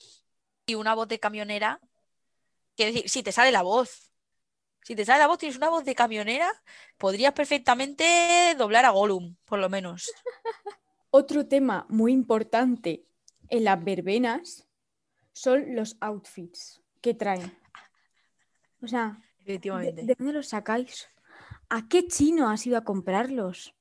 y 0.65 0.75
una 0.75 0.93
voz 0.93 1.07
de 1.07 1.19
camionera, 1.19 1.79
que 2.75 2.87
decir, 2.87 3.09
si 3.09 3.23
te 3.23 3.31
sale 3.31 3.51
la 3.51 3.61
voz, 3.61 4.11
si 4.81 4.95
te 4.95 5.05
sale 5.05 5.19
la 5.19 5.27
voz, 5.27 5.37
tienes 5.37 5.57
una 5.57 5.69
voz 5.69 5.85
de 5.85 5.95
camionera, 5.95 6.51
podrías 6.97 7.33
perfectamente 7.33 8.55
doblar 8.57 8.85
a 8.85 8.91
Gollum, 8.91 9.35
por 9.45 9.59
lo 9.59 9.69
menos. 9.69 10.11
Otro 11.09 11.47
tema 11.47 11.85
muy 11.89 12.11
importante 12.11 13.05
en 13.49 13.63
las 13.63 13.83
verbenas 13.83 14.67
son 15.31 15.75
los 15.75 15.95
outfits 16.01 16.81
que 17.01 17.13
traen. 17.13 17.57
O 18.81 18.87
sea, 18.87 19.19
¿de, 19.45 19.59
dónde 20.17 20.33
los 20.33 20.47
sacáis? 20.47 21.07
¿A 21.69 21.87
qué 21.87 22.07
chino 22.07 22.49
has 22.49 22.65
ido 22.65 22.77
a 22.77 22.83
comprarlos? 22.83 23.73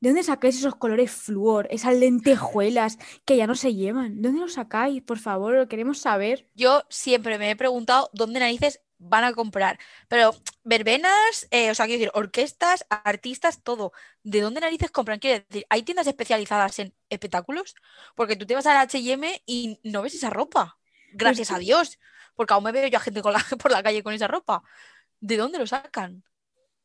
¿De 0.00 0.08
dónde 0.08 0.22
sacáis 0.22 0.56
esos 0.56 0.76
colores 0.76 1.10
flúor, 1.10 1.68
esas 1.70 1.94
lentejuelas 1.94 2.98
que 3.24 3.36
ya 3.36 3.46
no 3.46 3.54
se 3.54 3.74
llevan? 3.74 4.22
¿De 4.22 4.28
dónde 4.28 4.40
los 4.40 4.54
sacáis? 4.54 5.02
Por 5.02 5.18
favor, 5.18 5.54
lo 5.54 5.68
queremos 5.68 5.98
saber. 5.98 6.48
Yo 6.54 6.84
siempre 6.88 7.38
me 7.38 7.50
he 7.50 7.56
preguntado 7.56 8.08
dónde 8.14 8.40
narices 8.40 8.80
van 9.00 9.24
a 9.24 9.34
comprar. 9.34 9.78
Pero 10.08 10.34
verbenas, 10.64 11.46
eh, 11.50 11.70
o 11.70 11.74
sea, 11.74 11.86
quiero 11.86 11.98
decir, 11.98 12.12
orquestas, 12.14 12.86
artistas, 12.88 13.62
todo. 13.62 13.92
¿De 14.22 14.40
dónde 14.40 14.60
narices 14.60 14.90
compran? 14.90 15.18
Quiero 15.18 15.44
decir, 15.48 15.66
¿hay 15.68 15.82
tiendas 15.82 16.06
especializadas 16.06 16.78
en 16.78 16.94
espectáculos? 17.10 17.74
Porque 18.14 18.36
tú 18.36 18.46
te 18.46 18.54
vas 18.54 18.66
al 18.66 18.78
H&M 18.78 19.42
y 19.46 19.80
no 19.82 20.02
ves 20.02 20.14
esa 20.14 20.30
ropa. 20.30 20.79
Gracias 21.12 21.50
a 21.50 21.58
Dios. 21.58 21.98
Porque 22.34 22.54
aún 22.54 22.64
me 22.64 22.72
veo 22.72 22.86
yo 22.88 22.98
a 22.98 23.00
gente 23.00 23.22
con 23.22 23.32
la- 23.32 23.44
por 23.62 23.70
la 23.70 23.82
calle 23.82 24.02
con 24.02 24.14
esa 24.14 24.28
ropa. 24.28 24.62
¿De 25.20 25.36
dónde 25.36 25.58
lo 25.58 25.66
sacan? 25.66 26.24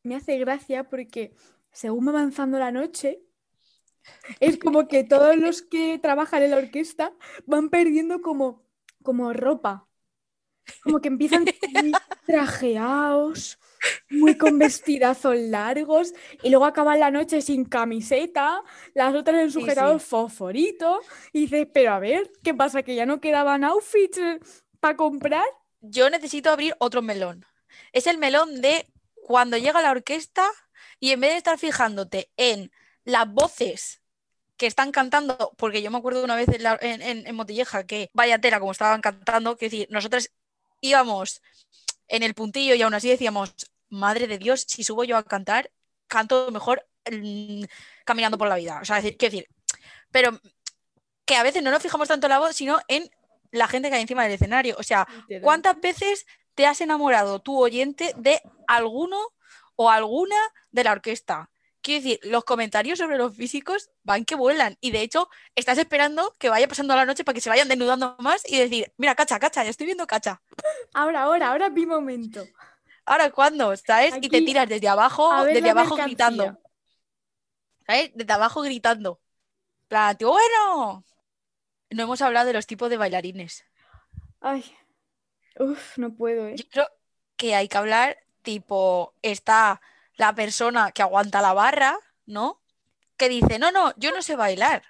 Me 0.02 0.16
hace 0.16 0.38
gracia 0.38 0.84
porque 0.84 1.34
según 1.72 2.06
va 2.06 2.10
avanzando 2.10 2.58
la 2.58 2.70
noche, 2.70 3.20
es 4.40 4.58
como 4.58 4.88
que 4.88 5.04
todos 5.04 5.36
los 5.36 5.62
que 5.62 5.98
trabajan 5.98 6.42
en 6.42 6.50
la 6.52 6.58
orquesta 6.58 7.12
van 7.46 7.70
perdiendo 7.70 8.20
como, 8.22 8.64
como 9.02 9.32
ropa. 9.32 9.88
Como 10.82 11.00
que 11.00 11.08
empiezan 11.08 11.44
trajeados, 12.26 13.58
muy 14.10 14.36
con 14.36 14.58
vestidazos 14.58 15.36
largos, 15.36 16.12
y 16.42 16.50
luego 16.50 16.64
acaban 16.66 17.00
la 17.00 17.10
noche 17.10 17.40
sin 17.42 17.64
camiseta, 17.64 18.62
las 18.94 19.14
otras 19.14 19.36
en 19.42 19.50
Sí, 19.50 19.60
sujetado 19.60 19.98
sí. 19.98 20.04
fosforito, 20.06 21.00
y 21.32 21.42
dices, 21.42 21.68
pero 21.72 21.92
a 21.92 21.98
ver, 21.98 22.30
¿qué 22.42 22.54
pasa? 22.54 22.82
¿Que 22.82 22.94
ya 22.94 23.06
no 23.06 23.20
quedaban 23.20 23.64
outfits 23.64 24.20
para 24.80 24.96
comprar? 24.96 25.44
Yo 25.80 26.10
necesito 26.10 26.50
abrir 26.50 26.74
otro 26.78 27.02
melón. 27.02 27.44
Es 27.92 28.06
el 28.06 28.18
melón 28.18 28.60
de 28.60 28.86
cuando 29.14 29.56
llega 29.56 29.82
la 29.82 29.90
orquesta 29.90 30.48
y 31.00 31.12
en 31.12 31.20
vez 31.20 31.32
de 31.32 31.36
estar 31.38 31.58
fijándote 31.58 32.30
en 32.36 32.70
las 33.04 33.30
voces 33.30 34.00
que 34.56 34.66
están 34.66 34.90
cantando, 34.90 35.52
porque 35.58 35.82
yo 35.82 35.90
me 35.90 35.98
acuerdo 35.98 36.24
una 36.24 36.34
vez 36.34 36.48
en, 36.48 36.62
la- 36.62 36.78
en- 36.80 37.02
en- 37.02 37.26
en 37.26 37.34
Motilleja 37.34 37.84
que 37.84 38.08
vaya 38.14 38.40
tela 38.40 38.58
como 38.58 38.72
estaban 38.72 39.00
cantando, 39.02 39.56
que 39.56 39.66
decir, 39.66 39.86
nosotros 39.90 40.30
íbamos 40.80 41.42
en 42.08 42.22
el 42.22 42.34
puntillo 42.34 42.74
y 42.74 42.82
aún 42.82 42.94
así 42.94 43.08
decíamos, 43.08 43.54
madre 43.88 44.26
de 44.26 44.38
Dios, 44.38 44.64
si 44.68 44.84
subo 44.84 45.04
yo 45.04 45.16
a 45.16 45.24
cantar, 45.24 45.70
canto 46.08 46.50
mejor 46.50 46.86
mm, 47.10 47.64
caminando 48.04 48.38
por 48.38 48.48
la 48.48 48.56
vida. 48.56 48.78
O 48.80 48.84
sea, 48.84 48.96
decir, 48.96 49.16
quiero 49.16 49.32
decir, 49.32 49.48
pero 50.10 50.40
que 51.24 51.36
a 51.36 51.42
veces 51.42 51.62
no 51.62 51.70
nos 51.70 51.82
fijamos 51.82 52.08
tanto 52.08 52.26
en 52.26 52.30
la 52.30 52.38
voz, 52.38 52.54
sino 52.54 52.78
en 52.88 53.10
la 53.50 53.68
gente 53.68 53.88
que 53.88 53.96
hay 53.96 54.02
encima 54.02 54.22
del 54.24 54.32
escenario. 54.32 54.76
O 54.78 54.82
sea, 54.82 55.06
¿Cuántas 55.42 55.80
veces 55.80 56.26
te 56.54 56.66
has 56.66 56.80
enamorado 56.80 57.40
tu 57.40 57.60
oyente 57.60 58.14
de 58.16 58.40
alguno 58.66 59.18
o 59.74 59.90
alguna 59.90 60.36
de 60.70 60.84
la 60.84 60.92
orquesta? 60.92 61.50
Quiero 61.86 62.02
decir, 62.02 62.18
los 62.24 62.42
comentarios 62.42 62.98
sobre 62.98 63.16
los 63.16 63.36
físicos 63.36 63.90
van 64.02 64.24
que 64.24 64.34
vuelan. 64.34 64.76
Y 64.80 64.90
de 64.90 65.02
hecho, 65.02 65.28
estás 65.54 65.78
esperando 65.78 66.34
que 66.36 66.48
vaya 66.48 66.66
pasando 66.66 66.96
la 66.96 67.06
noche 67.06 67.22
para 67.22 67.34
que 67.34 67.40
se 67.40 67.48
vayan 67.48 67.68
desnudando 67.68 68.16
más 68.18 68.42
y 68.44 68.58
decir, 68.58 68.92
mira, 68.96 69.14
cacha, 69.14 69.38
cacha, 69.38 69.62
ya 69.62 69.70
estoy 69.70 69.86
viendo 69.86 70.04
cacha. 70.04 70.42
Ahora, 70.94 71.22
ahora, 71.22 71.50
ahora 71.50 71.66
es 71.66 71.72
mi 71.72 71.86
momento. 71.86 72.44
¿Ahora 73.04 73.30
cuándo? 73.30 73.76
¿Sabes? 73.76 74.16
y 74.20 74.28
te 74.28 74.42
tiras 74.42 74.68
desde 74.68 74.88
abajo, 74.88 75.44
desde 75.44 75.70
abajo 75.70 75.96
mercancía. 75.96 76.06
gritando. 76.06 76.60
¿Sabes? 77.86 78.10
Desde 78.16 78.32
abajo 78.32 78.62
gritando. 78.62 79.20
Plan, 79.86 80.16
"Tío, 80.16 80.30
bueno. 80.30 81.04
No 81.90 82.02
hemos 82.02 82.20
hablado 82.20 82.48
de 82.48 82.54
los 82.54 82.66
tipos 82.66 82.90
de 82.90 82.96
bailarines. 82.96 83.64
Ay, 84.40 84.64
uf, 85.60 85.98
no 85.98 86.12
puedo, 86.12 86.48
¿eh? 86.48 86.56
Yo 86.56 86.64
creo 86.68 86.88
que 87.36 87.54
hay 87.54 87.68
que 87.68 87.78
hablar, 87.78 88.18
tipo, 88.42 89.14
está 89.22 89.80
la 90.16 90.34
persona 90.34 90.92
que 90.92 91.02
aguanta 91.02 91.42
la 91.42 91.52
barra, 91.52 91.98
¿no? 92.26 92.60
Que 93.16 93.28
dice, 93.28 93.58
no, 93.58 93.70
no, 93.70 93.94
yo 93.96 94.12
no 94.12 94.22
sé 94.22 94.36
bailar. 94.36 94.82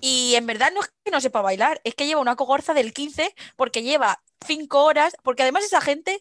Y 0.00 0.34
en 0.34 0.46
verdad 0.46 0.70
no 0.74 0.80
es 0.80 0.92
que 1.04 1.10
no 1.10 1.20
sepa 1.20 1.40
bailar, 1.40 1.80
es 1.84 1.94
que 1.94 2.06
lleva 2.06 2.20
una 2.20 2.36
cogorza 2.36 2.74
del 2.74 2.92
15 2.92 3.34
porque 3.56 3.82
lleva 3.82 4.20
cinco 4.46 4.84
horas, 4.84 5.16
porque 5.22 5.42
además 5.42 5.64
esa 5.64 5.80
gente 5.80 6.20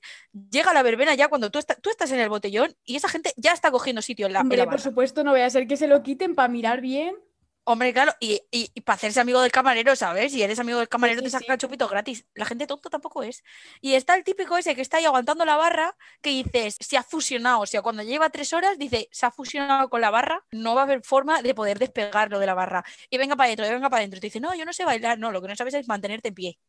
llega 0.51 0.71
a 0.71 0.73
la 0.73 0.83
verbena 0.83 1.15
ya 1.15 1.27
cuando 1.27 1.51
tú, 1.51 1.59
estás 1.59 1.81
tú 1.81 1.89
estás 1.89 2.11
en 2.11 2.19
el 2.19 2.29
botellón 2.29 2.75
y 2.85 2.95
esa 2.95 3.09
gente 3.09 3.33
ya 3.35 3.51
está 3.51 3.71
cogiendo 3.71 4.01
sitio 4.01 4.27
en 4.27 4.33
la, 4.33 4.39
en 4.39 4.45
Hombre, 4.45 4.57
la 4.59 4.69
por 4.69 4.79
supuesto, 4.79 5.23
no 5.23 5.33
vaya 5.33 5.47
a 5.47 5.49
ser 5.49 5.67
que 5.67 5.77
se 5.77 5.87
lo 5.87 6.01
quiten 6.03 6.35
para 6.35 6.47
mirar 6.47 6.81
bien. 6.81 7.15
Hombre, 7.65 7.93
claro, 7.93 8.13
y, 8.19 8.41
y, 8.51 8.81
para 8.81 8.95
hacerse 8.95 9.21
amigo 9.21 9.41
del 9.41 9.51
camarero, 9.51 9.95
¿sabes? 9.95 10.33
Si 10.33 10.43
eres 10.43 10.59
amigo 10.59 10.79
del 10.79 10.89
camarero 10.89 11.19
sí, 11.19 11.25
te 11.25 11.29
saca 11.29 11.45
sí. 11.45 11.51
el 11.53 11.57
chupito 11.57 11.87
gratis. 11.87 12.25
La 12.33 12.43
gente 12.45 12.67
tonta 12.67 12.89
tampoco 12.89 13.23
es. 13.23 13.41
Y 13.79 13.93
está 13.93 14.15
el 14.15 14.25
típico 14.25 14.57
ese 14.57 14.75
que 14.75 14.81
está 14.81 14.97
ahí 14.97 15.05
aguantando 15.05 15.45
la 15.45 15.55
barra, 15.55 15.95
que 16.21 16.31
dices, 16.31 16.75
se 16.81 16.97
ha 16.97 17.03
fusionado. 17.03 17.61
O 17.61 17.65
sea, 17.65 17.81
cuando 17.81 18.03
lleva 18.03 18.29
tres 18.29 18.51
horas, 18.51 18.77
dice, 18.77 19.07
se 19.13 19.25
ha 19.25 19.31
fusionado 19.31 19.89
con 19.89 20.01
la 20.01 20.09
barra, 20.09 20.43
no 20.51 20.75
va 20.75 20.81
a 20.81 20.83
haber 20.83 21.03
forma 21.03 21.41
de 21.41 21.55
poder 21.55 21.79
despegarlo 21.79 22.37
de 22.39 22.45
la 22.47 22.53
barra. 22.53 22.83
Y 23.09 23.17
venga 23.17 23.37
para 23.37 23.47
adentro, 23.47 23.65
y 23.65 23.69
venga 23.69 23.89
para 23.89 24.01
adentro. 24.01 24.17
Y 24.17 24.21
te 24.21 24.27
dice, 24.27 24.41
no, 24.41 24.53
yo 24.55 24.65
no 24.65 24.73
sé 24.73 24.83
bailar. 24.83 25.17
No, 25.17 25.31
lo 25.31 25.41
que 25.41 25.47
no 25.47 25.55
sabes 25.55 25.73
es 25.73 25.87
mantenerte 25.87 26.29
en 26.29 26.35
pie. 26.35 26.59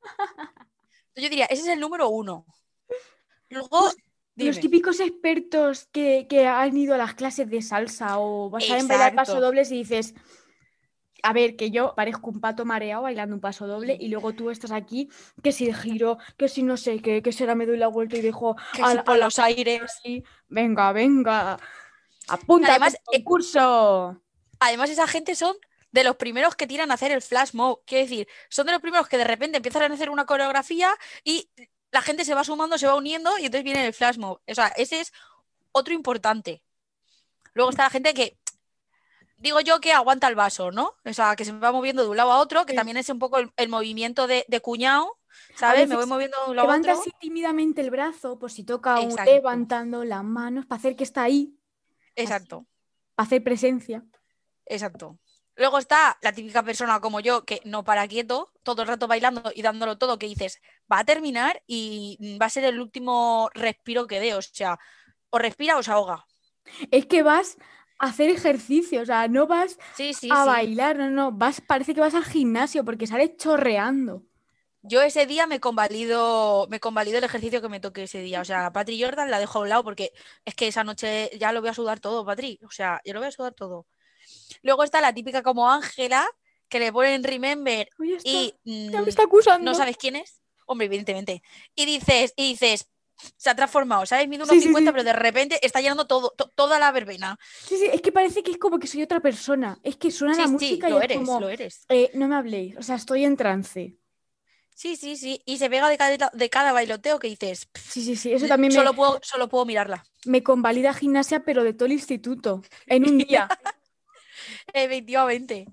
Entonces 0.00 0.54
yo 1.16 1.28
diría, 1.28 1.46
ese 1.46 1.62
es 1.62 1.68
el 1.68 1.80
número 1.80 2.08
uno. 2.08 2.46
Luego, 3.50 3.90
Los 4.36 4.58
típicos 4.58 5.00
expertos 5.00 5.88
que, 5.92 6.26
que 6.28 6.46
han 6.46 6.76
ido 6.76 6.94
a 6.94 6.98
las 6.98 7.14
clases 7.14 7.48
de 7.48 7.62
salsa 7.62 8.18
o 8.18 8.50
saben 8.60 8.88
bailar 8.88 9.12
Exacto. 9.12 9.32
pasodobles 9.32 9.70
y 9.70 9.78
dices, 9.78 10.14
a 11.24 11.32
ver, 11.32 11.56
que 11.56 11.70
yo 11.70 11.94
parezco 11.94 12.30
un 12.30 12.40
pato 12.40 12.64
mareado 12.66 13.02
bailando 13.02 13.34
un 13.34 13.40
paso 13.40 13.66
doble 13.66 13.96
y 13.98 14.08
luego 14.08 14.34
tú 14.34 14.50
estás 14.50 14.72
aquí, 14.72 15.08
que 15.42 15.52
si 15.52 15.72
giro, 15.72 16.18
que 16.36 16.48
si 16.48 16.62
no 16.62 16.76
sé 16.76 17.00
qué, 17.00 17.22
que 17.22 17.32
será 17.32 17.54
me 17.54 17.64
doy 17.64 17.78
la 17.78 17.88
vuelta 17.88 18.16
y 18.16 18.20
dejo 18.20 18.56
a 18.82 18.90
si 18.90 18.98
por 18.98 19.14
a 19.14 19.18
los 19.18 19.38
aires. 19.38 19.82
así. 19.82 20.22
Venga, 20.48 20.92
venga, 20.92 21.58
apunta 22.28 22.70
Además, 22.70 22.94
al 22.94 23.00
eh, 23.14 23.24
concurso. 23.24 24.20
Además, 24.60 24.90
esa 24.90 25.06
gente 25.06 25.34
son 25.34 25.56
de 25.92 26.04
los 26.04 26.16
primeros 26.16 26.56
que 26.56 26.66
tiran 26.66 26.90
a 26.90 26.94
hacer 26.94 27.10
el 27.10 27.22
flash 27.22 27.54
mob. 27.54 27.80
Quiero 27.86 28.04
decir, 28.04 28.28
son 28.50 28.66
de 28.66 28.72
los 28.72 28.82
primeros 28.82 29.08
que 29.08 29.16
de 29.16 29.24
repente 29.24 29.56
empiezan 29.56 29.90
a 29.90 29.94
hacer 29.94 30.10
una 30.10 30.26
coreografía 30.26 30.90
y 31.22 31.48
la 31.94 32.02
gente 32.02 32.24
se 32.24 32.34
va 32.34 32.42
sumando, 32.42 32.76
se 32.76 32.88
va 32.88 32.96
uniendo 32.96 33.38
y 33.38 33.46
entonces 33.46 33.62
viene 33.62 33.86
el 33.86 33.94
flash 33.94 34.18
mob. 34.18 34.40
O 34.48 34.54
sea, 34.54 34.66
ese 34.76 35.00
es 35.00 35.12
otro 35.70 35.94
importante. 35.94 36.60
Luego 37.54 37.70
está 37.70 37.84
la 37.84 37.90
gente 37.90 38.12
que, 38.14 38.36
digo 39.36 39.60
yo, 39.60 39.78
que 39.80 39.92
aguanta 39.92 40.26
el 40.26 40.34
vaso, 40.34 40.72
¿no? 40.72 40.94
O 41.04 41.12
sea, 41.12 41.36
que 41.36 41.44
se 41.44 41.52
va 41.52 41.70
moviendo 41.70 42.02
de 42.02 42.08
un 42.08 42.16
lado 42.16 42.32
a 42.32 42.38
otro, 42.40 42.66
que 42.66 42.72
Sí. 42.72 42.76
también 42.76 42.96
es 42.96 43.08
un 43.10 43.20
poco 43.20 43.38
el, 43.38 43.52
el 43.56 43.68
movimiento 43.68 44.26
de, 44.26 44.44
de 44.48 44.60
cuñado, 44.60 45.20
¿sabes? 45.54 45.88
Me 45.88 45.94
voy 45.94 46.06
moviendo 46.06 46.36
de 46.44 46.50
un 46.50 46.56
lado 46.56 46.68
a 46.68 46.72
Levanta 46.72 46.90
otro. 46.94 47.00
así 47.02 47.12
tímidamente 47.20 47.80
el 47.80 47.90
brazo, 47.90 48.40
por 48.40 48.50
si 48.50 48.64
toca 48.64 48.98
un 48.98 49.14
levantando 49.24 50.02
las 50.04 50.24
manos 50.24 50.66
para 50.66 50.80
hacer 50.80 50.96
que 50.96 51.04
está 51.04 51.22
ahí, 51.22 51.56
Exacto. 52.16 52.66
para 53.14 53.26
hacer 53.26 53.44
presencia. 53.44 54.04
Exacto. 54.66 55.16
Luego 55.56 55.78
está 55.78 56.18
la 56.22 56.32
típica 56.32 56.62
persona 56.62 57.00
como 57.00 57.20
yo 57.20 57.44
que 57.44 57.60
no 57.64 57.84
para 57.84 58.08
quieto, 58.08 58.52
todo 58.62 58.82
el 58.82 58.88
rato 58.88 59.06
bailando 59.08 59.52
y 59.54 59.62
dándolo 59.62 59.98
todo, 59.98 60.18
que 60.18 60.26
dices, 60.26 60.60
va 60.92 61.00
a 61.00 61.04
terminar 61.04 61.62
y 61.66 62.38
va 62.40 62.46
a 62.46 62.50
ser 62.50 62.64
el 62.64 62.80
último 62.80 63.50
respiro 63.54 64.06
que 64.06 64.20
dé. 64.20 64.34
O 64.34 64.42
sea, 64.42 64.78
o 65.30 65.38
respira 65.38 65.76
o 65.78 65.82
se 65.82 65.92
ahoga. 65.92 66.26
Es 66.90 67.06
que 67.06 67.22
vas 67.22 67.56
a 67.98 68.06
hacer 68.08 68.30
ejercicio, 68.30 69.02
o 69.02 69.06
sea, 69.06 69.28
no 69.28 69.46
vas 69.46 69.78
Sí, 69.92 70.12
sí, 70.14 70.36
a 70.36 70.36
sí. 70.36 70.44
bailar, 70.44 70.96
no, 70.98 71.10
no, 71.10 71.32
vas, 71.32 71.60
parece 71.60 71.94
que 71.94 72.00
vas 72.00 72.14
al 72.14 72.24
gimnasio 72.24 72.84
porque 72.84 73.06
sales 73.06 73.36
chorreando. 73.36 74.24
Yo 74.82 75.00
ese 75.02 75.24
día 75.26 75.46
me 75.46 75.60
convalido, 75.60 76.66
me 76.70 76.78
convalido 76.78 77.16
el 77.18 77.24
ejercicio 77.24 77.62
que 77.62 77.68
me 77.70 77.80
toque 77.80 78.02
ese 78.04 78.20
día. 78.20 78.40
O 78.42 78.44
sea, 78.44 78.70
Patri 78.72 79.00
Jordan 79.02 79.30
la 79.30 79.38
dejo 79.38 79.58
a 79.58 79.62
un 79.62 79.68
lado 79.70 79.82
porque 79.84 80.12
es 80.44 80.54
que 80.54 80.68
esa 80.68 80.84
noche 80.84 81.30
ya 81.38 81.52
lo 81.52 81.60
voy 81.62 81.70
a 81.70 81.74
sudar 81.74 82.00
todo, 82.00 82.24
Patri. 82.26 82.60
O 82.66 82.70
sea, 82.70 83.00
yo 83.04 83.14
lo 83.14 83.20
voy 83.20 83.28
a 83.28 83.32
sudar 83.32 83.54
todo. 83.54 83.86
Luego 84.62 84.84
está 84.84 85.00
la 85.00 85.12
típica 85.12 85.42
como 85.42 85.70
Ángela, 85.70 86.26
que 86.68 86.78
le 86.80 86.92
ponen 86.92 87.22
Remember 87.24 87.88
Uy, 87.98 88.10
ya 88.10 88.16
está, 88.16 88.28
y 88.30 88.54
ya 88.92 89.00
mm, 89.00 89.04
me 89.04 89.08
está 89.10 89.22
acusando. 89.24 89.64
no 89.64 89.74
sabes 89.74 89.96
quién 89.96 90.16
es. 90.16 90.40
Hombre, 90.66 90.86
evidentemente. 90.86 91.42
Y 91.74 91.84
dices, 91.86 92.32
y 92.36 92.48
dices, 92.52 92.88
se 93.36 93.50
ha 93.50 93.54
transformado, 93.54 94.06
¿sabes? 94.06 94.26
Mide 94.28 94.38
unos 94.44 94.48
Sí, 94.50 94.60
sí, 94.60 94.66
50, 94.66 94.90
sí. 94.90 94.92
pero 94.94 95.04
de 95.04 95.12
repente 95.12 95.58
está 95.64 95.80
llenando 95.80 96.06
todo, 96.06 96.30
to- 96.36 96.50
toda 96.54 96.78
la 96.78 96.90
verbena. 96.90 97.38
Sí, 97.66 97.76
sí, 97.76 97.86
es 97.92 98.00
que 98.00 98.12
parece 98.12 98.42
que 98.42 98.50
es 98.52 98.58
como 98.58 98.78
que 98.78 98.86
soy 98.86 99.02
otra 99.02 99.20
persona. 99.20 99.78
Es 99.82 99.96
que 99.96 100.10
suena 100.10 100.34
la 100.36 100.46
sí, 100.46 100.52
música 100.52 100.88
y 100.88 100.92
lo 100.92 100.98
es 100.98 101.04
eres, 101.04 101.18
como, 101.18 101.40
lo 101.40 101.48
eres. 101.48 101.84
eh, 101.90 102.10
no 102.14 102.28
me 102.28 102.34
habléis, 102.36 102.76
o 102.76 102.82
sea, 102.82 102.96
estoy 102.96 103.24
en 103.24 103.36
trance. 103.36 103.98
Sí, 104.74 104.96
sí, 104.96 105.16
sí. 105.16 105.40
Y 105.46 105.58
se 105.58 105.70
pega 105.70 105.88
de 105.88 105.96
cada, 105.96 106.30
de 106.32 106.50
cada 106.50 106.72
bailoteo 106.72 107.18
que 107.18 107.28
dices. 107.28 107.66
"Pff, 107.66 107.92
Sí, 107.92 108.02
sí, 108.02 108.16
sí, 108.16 108.32
eso 108.32 108.48
también 108.48 108.72
me, 108.72 108.78
solo, 108.78 108.94
puedo, 108.94 109.20
solo 109.22 109.48
puedo 109.48 109.64
mirarla. 109.64 110.04
me 110.26 110.42
convalida 110.42 110.92
gimnasia, 110.94 111.44
pero 111.44 111.62
de 111.64 111.74
todo 111.74 111.86
el 111.86 111.92
instituto, 111.92 112.62
en 112.86 113.04
un 113.04 113.18
día. 113.28 113.48
Efectivamente. 114.72 115.66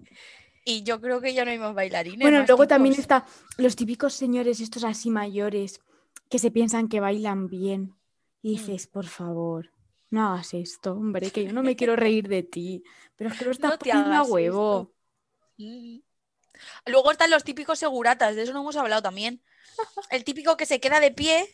Y 0.63 0.84
yo 0.84 1.01
creo 1.01 1.22
que 1.22 1.34
ya 1.34 1.44
no 1.46 1.51
hay 1.51 1.58
más 1.58 1.74
bailarines. 1.74 2.20
Bueno, 2.20 2.40
más 2.40 2.48
luego 2.48 2.68
también 2.68 2.96
está 2.96 3.25
los 3.58 3.75
típicos 3.75 4.13
señores, 4.13 4.60
estos 4.60 4.84
así 4.84 5.10
mayores, 5.10 5.80
que 6.30 6.40
se 6.40 6.51
piensan 6.51 6.88
que 6.88 7.00
bailan 7.00 7.48
bien. 7.48 7.96
Y 8.44 8.50
Mm. 8.50 8.58
dices, 8.58 8.88
por 8.88 9.06
favor, 9.08 9.72
no 10.10 10.28
hagas 10.34 10.54
esto, 10.54 10.94
hombre, 10.94 11.32
que 11.32 11.46
yo 11.46 11.54
no 11.54 11.63
me 11.63 11.75
quiero 11.75 11.96
reír 11.96 12.28
de 12.28 12.44
ti. 12.44 12.84
Pero 13.16 13.30
es 13.32 13.38
que 13.40 13.46
lo 13.46 13.51
estás 13.51 13.72
No 13.72 13.78
poniendo 13.80 14.13
a 14.13 14.24
huevo. 14.24 14.94
Mm. 15.58 16.00
Luego 16.86 17.12
están 17.12 17.32
los 17.32 17.44
típicos 17.44 17.80
seguratas, 17.80 18.36
de 18.36 18.44
eso 18.44 18.54
no 18.54 18.62
hemos 18.62 18.75
hablado 18.75 19.01
también. 19.01 19.42
El 20.12 20.24
típico 20.24 20.58
que 20.58 20.66
se 20.66 20.80
queda 20.80 21.00
de 21.00 21.12
pie, 21.12 21.48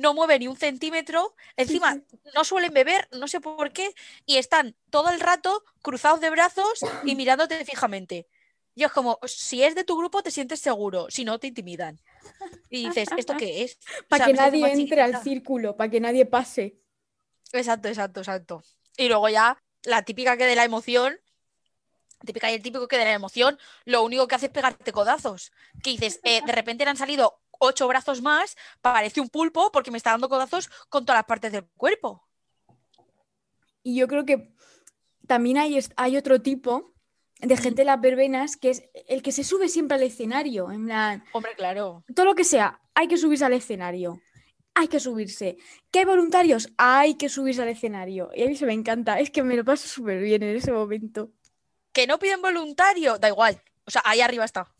no 0.00 0.14
mueve 0.14 0.38
ni 0.38 0.48
un 0.48 0.56
centímetro, 0.56 1.34
encima 1.56 2.00
no 2.34 2.44
suelen 2.44 2.72
beber, 2.72 3.06
no 3.12 3.28
sé 3.28 3.40
por 3.40 3.72
qué, 3.72 3.94
y 4.26 4.38
están 4.38 4.74
todo 4.88 5.10
el 5.10 5.20
rato 5.20 5.62
cruzados 5.82 6.20
de 6.20 6.30
brazos 6.30 6.80
y 7.04 7.14
mirándote 7.16 7.64
fijamente. 7.64 8.26
Y 8.74 8.84
es 8.84 8.92
como, 8.92 9.18
si 9.26 9.62
es 9.62 9.74
de 9.74 9.84
tu 9.84 9.98
grupo 9.98 10.22
te 10.22 10.30
sientes 10.30 10.60
seguro, 10.60 11.06
si 11.10 11.24
no 11.24 11.38
te 11.38 11.48
intimidan. 11.48 12.00
Y 12.70 12.86
dices, 12.86 13.08
¿esto 13.16 13.36
qué 13.36 13.62
es? 13.62 13.78
O 14.00 14.08
Para 14.08 14.24
sea, 14.24 14.26
que 14.28 14.32
nadie 14.32 14.72
entre 14.72 15.02
al 15.02 15.22
círculo, 15.22 15.76
para 15.76 15.90
que 15.90 16.00
nadie 16.00 16.24
pase. 16.24 16.76
Exacto, 17.52 17.88
exacto, 17.88 18.20
exacto. 18.20 18.62
Y 18.96 19.08
luego 19.08 19.28
ya 19.28 19.62
la 19.82 20.02
típica 20.02 20.36
que 20.36 20.46
de 20.46 20.56
la 20.56 20.64
emoción, 20.64 21.18
típica 22.24 22.50
y 22.50 22.54
el 22.54 22.62
típico 22.62 22.88
que 22.88 22.96
de 22.98 23.04
la 23.04 23.12
emoción, 23.12 23.58
lo 23.84 24.02
único 24.02 24.28
que 24.28 24.34
hace 24.36 24.46
es 24.46 24.52
pegarte 24.52 24.92
codazos. 24.92 25.52
Que 25.82 25.90
dices, 25.90 26.20
eh, 26.24 26.40
de 26.44 26.52
repente 26.52 26.84
le 26.84 26.90
han 26.90 26.96
salido 26.96 27.40
ocho 27.60 27.86
brazos 27.86 28.22
más, 28.22 28.56
parece 28.80 29.20
un 29.20 29.28
pulpo 29.28 29.70
porque 29.70 29.92
me 29.92 29.98
está 29.98 30.10
dando 30.10 30.28
codazos 30.28 30.68
con 30.88 31.04
todas 31.04 31.18
las 31.18 31.26
partes 31.26 31.52
del 31.52 31.66
cuerpo. 31.76 32.26
Y 33.82 33.96
yo 33.96 34.08
creo 34.08 34.24
que 34.24 34.52
también 35.26 35.58
hay, 35.58 35.78
hay 35.96 36.16
otro 36.16 36.42
tipo 36.42 36.92
de 37.38 37.56
gente 37.56 37.82
en 37.82 37.86
las 37.86 38.00
verbenas 38.00 38.56
que 38.56 38.70
es 38.70 38.82
el 39.06 39.22
que 39.22 39.32
se 39.32 39.44
sube 39.44 39.68
siempre 39.68 39.96
al 39.96 40.02
escenario. 40.02 40.70
En 40.70 40.86
plan, 40.86 41.24
Hombre, 41.32 41.54
claro. 41.56 42.04
todo 42.14 42.26
lo 42.26 42.34
que 42.34 42.44
sea, 42.44 42.80
hay 42.94 43.08
que 43.08 43.16
subirse 43.16 43.44
al 43.44 43.52
escenario. 43.52 44.20
Hay 44.74 44.88
que 44.88 45.00
subirse. 45.00 45.56
¿Que 45.90 46.00
hay 46.00 46.04
voluntarios? 46.04 46.72
Hay 46.78 47.16
que 47.16 47.28
subirse 47.28 47.62
al 47.62 47.68
escenario. 47.68 48.30
Y 48.34 48.44
a 48.44 48.46
mí 48.46 48.56
se 48.56 48.66
me 48.66 48.72
encanta. 48.72 49.18
Es 49.18 49.30
que 49.30 49.42
me 49.42 49.56
lo 49.56 49.64
paso 49.64 49.88
súper 49.88 50.20
bien 50.20 50.42
en 50.42 50.56
ese 50.56 50.72
momento. 50.72 51.32
Que 51.92 52.06
no 52.06 52.18
piden 52.18 52.40
voluntario, 52.40 53.18
da 53.18 53.28
igual. 53.28 53.60
O 53.84 53.90
sea, 53.90 54.02
ahí 54.04 54.20
arriba 54.20 54.44
está. 54.44 54.72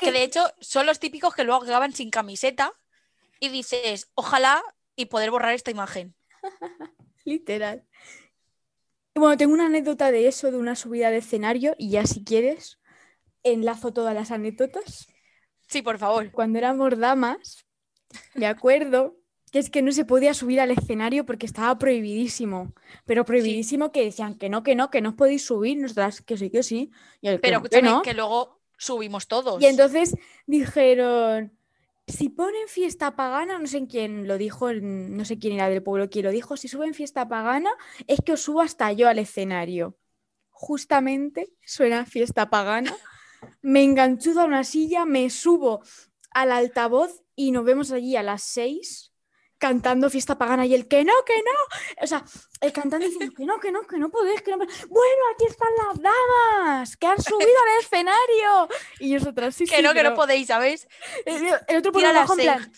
Que 0.00 0.12
de 0.12 0.22
hecho 0.22 0.44
son 0.60 0.86
los 0.86 0.98
típicos 0.98 1.34
que 1.34 1.44
luego 1.44 1.62
acaban 1.62 1.92
sin 1.92 2.10
camiseta 2.10 2.72
y 3.40 3.48
dices, 3.48 4.10
ojalá 4.14 4.62
y 4.96 5.06
poder 5.06 5.30
borrar 5.30 5.54
esta 5.54 5.70
imagen. 5.70 6.14
Literal. 7.24 7.84
Bueno, 9.14 9.36
tengo 9.36 9.54
una 9.54 9.66
anécdota 9.66 10.10
de 10.10 10.26
eso, 10.26 10.50
de 10.50 10.56
una 10.56 10.74
subida 10.74 11.08
al 11.08 11.14
escenario. 11.14 11.74
Y 11.78 11.90
ya 11.90 12.06
si 12.06 12.24
quieres, 12.24 12.80
enlazo 13.42 13.92
todas 13.92 14.14
las 14.14 14.30
anécdotas. 14.30 15.06
Sí, 15.68 15.82
por 15.82 15.98
favor. 15.98 16.30
Cuando 16.32 16.58
éramos 16.58 16.98
damas, 16.98 17.64
me 18.34 18.46
acuerdo 18.46 19.16
que 19.52 19.60
es 19.60 19.70
que 19.70 19.82
no 19.82 19.92
se 19.92 20.04
podía 20.04 20.34
subir 20.34 20.60
al 20.60 20.72
escenario 20.72 21.24
porque 21.24 21.46
estaba 21.46 21.78
prohibidísimo. 21.78 22.74
Pero 23.06 23.24
prohibidísimo 23.24 23.92
que 23.92 24.04
decían 24.04 24.34
que 24.36 24.48
no, 24.48 24.64
que 24.64 24.74
no, 24.74 24.90
que 24.90 25.00
no 25.00 25.10
os 25.10 25.14
podéis 25.14 25.44
subir. 25.44 25.78
Nosotras 25.78 26.20
que 26.20 26.36
sí, 26.36 26.50
que 26.50 26.64
sí. 26.64 26.90
Y 27.20 27.28
el 27.28 27.36
que 27.36 27.40
Pero 27.42 27.62
que 27.62 27.68
escúchame, 27.68 27.90
no. 27.90 28.02
que 28.02 28.14
luego 28.14 28.60
subimos 28.76 29.28
todos. 29.28 29.62
Y 29.62 29.66
entonces 29.66 30.16
dijeron, 30.46 31.56
si 32.06 32.28
ponen 32.28 32.68
fiesta 32.68 33.16
pagana, 33.16 33.58
no 33.58 33.66
sé 33.66 33.78
en 33.78 33.86
quién 33.86 34.28
lo 34.28 34.38
dijo, 34.38 34.72
no 34.72 35.24
sé 35.24 35.38
quién 35.38 35.54
era 35.54 35.68
del 35.68 35.82
pueblo 35.82 36.10
quien 36.10 36.26
lo 36.26 36.30
dijo, 36.30 36.56
si 36.56 36.68
suben 36.68 36.94
fiesta 36.94 37.28
pagana, 37.28 37.70
es 38.06 38.20
que 38.24 38.32
os 38.32 38.42
subo 38.42 38.60
hasta 38.60 38.92
yo 38.92 39.08
al 39.08 39.18
escenario. 39.18 39.96
Justamente 40.50 41.52
suena 41.64 42.06
fiesta 42.06 42.50
pagana, 42.50 42.94
me 43.62 43.82
enganchudo 43.82 44.42
a 44.42 44.44
una 44.44 44.64
silla, 44.64 45.04
me 45.04 45.30
subo 45.30 45.82
al 46.30 46.52
altavoz 46.52 47.22
y 47.34 47.50
nos 47.52 47.64
vemos 47.64 47.90
allí 47.90 48.16
a 48.16 48.22
las 48.22 48.42
seis 48.42 49.13
cantando 49.64 50.10
fiesta 50.10 50.36
pagana 50.36 50.66
y 50.66 50.74
el 50.74 50.86
que 50.86 51.04
no, 51.04 51.14
que 51.24 51.38
no. 51.38 52.02
O 52.02 52.06
sea, 52.06 52.22
el 52.60 52.70
cantante 52.70 53.06
diciendo 53.06 53.34
que 53.34 53.46
no, 53.46 53.58
que 53.58 53.72
no, 53.72 53.86
que 53.86 53.96
no 53.96 54.10
podéis, 54.10 54.42
que 54.42 54.50
no 54.50 54.58
podéis. 54.58 54.86
Bueno, 54.88 55.22
aquí 55.34 55.46
están 55.48 55.70
las 55.86 56.02
damas 56.02 56.96
que 56.98 57.06
han 57.06 57.22
subido 57.22 57.48
al 57.48 57.82
escenario. 57.82 58.68
Y 59.00 59.14
nosotras, 59.14 59.54
sí, 59.54 59.64
que 59.64 59.76
sí, 59.76 59.82
no, 59.82 59.94
que 59.94 60.02
no 60.02 60.14
podéis, 60.14 60.48
¿sabes? 60.48 60.86
el, 61.24 61.46
el 61.66 61.78
otro 61.78 61.92
por 61.92 62.02
Tira 62.02 62.12
lo 62.12 62.14
la 62.14 62.20
bajo, 62.20 62.34
en 62.34 62.40
plan, 62.40 62.72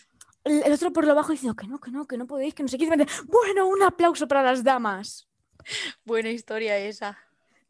el, 0.45 0.63
el 0.63 0.73
otro 0.73 0.93
por 0.93 1.05
lo 1.09 1.15
bajo 1.17 1.33
diciendo 1.33 1.57
que 1.57 1.67
no, 1.67 1.81
que 1.81 1.91
no, 1.91 2.07
que 2.07 2.17
no 2.17 2.29
podéis, 2.29 2.55
que 2.55 2.63
no 2.63 2.69
sé 2.69 2.79
qué. 2.79 2.89
Bueno, 3.25 3.67
un 3.67 3.83
aplauso 3.83 4.29
para 4.29 4.45
las 4.45 4.63
damas. 4.63 5.27
Buena 6.05 6.31
historia 6.31 6.79
esa. 6.79 7.19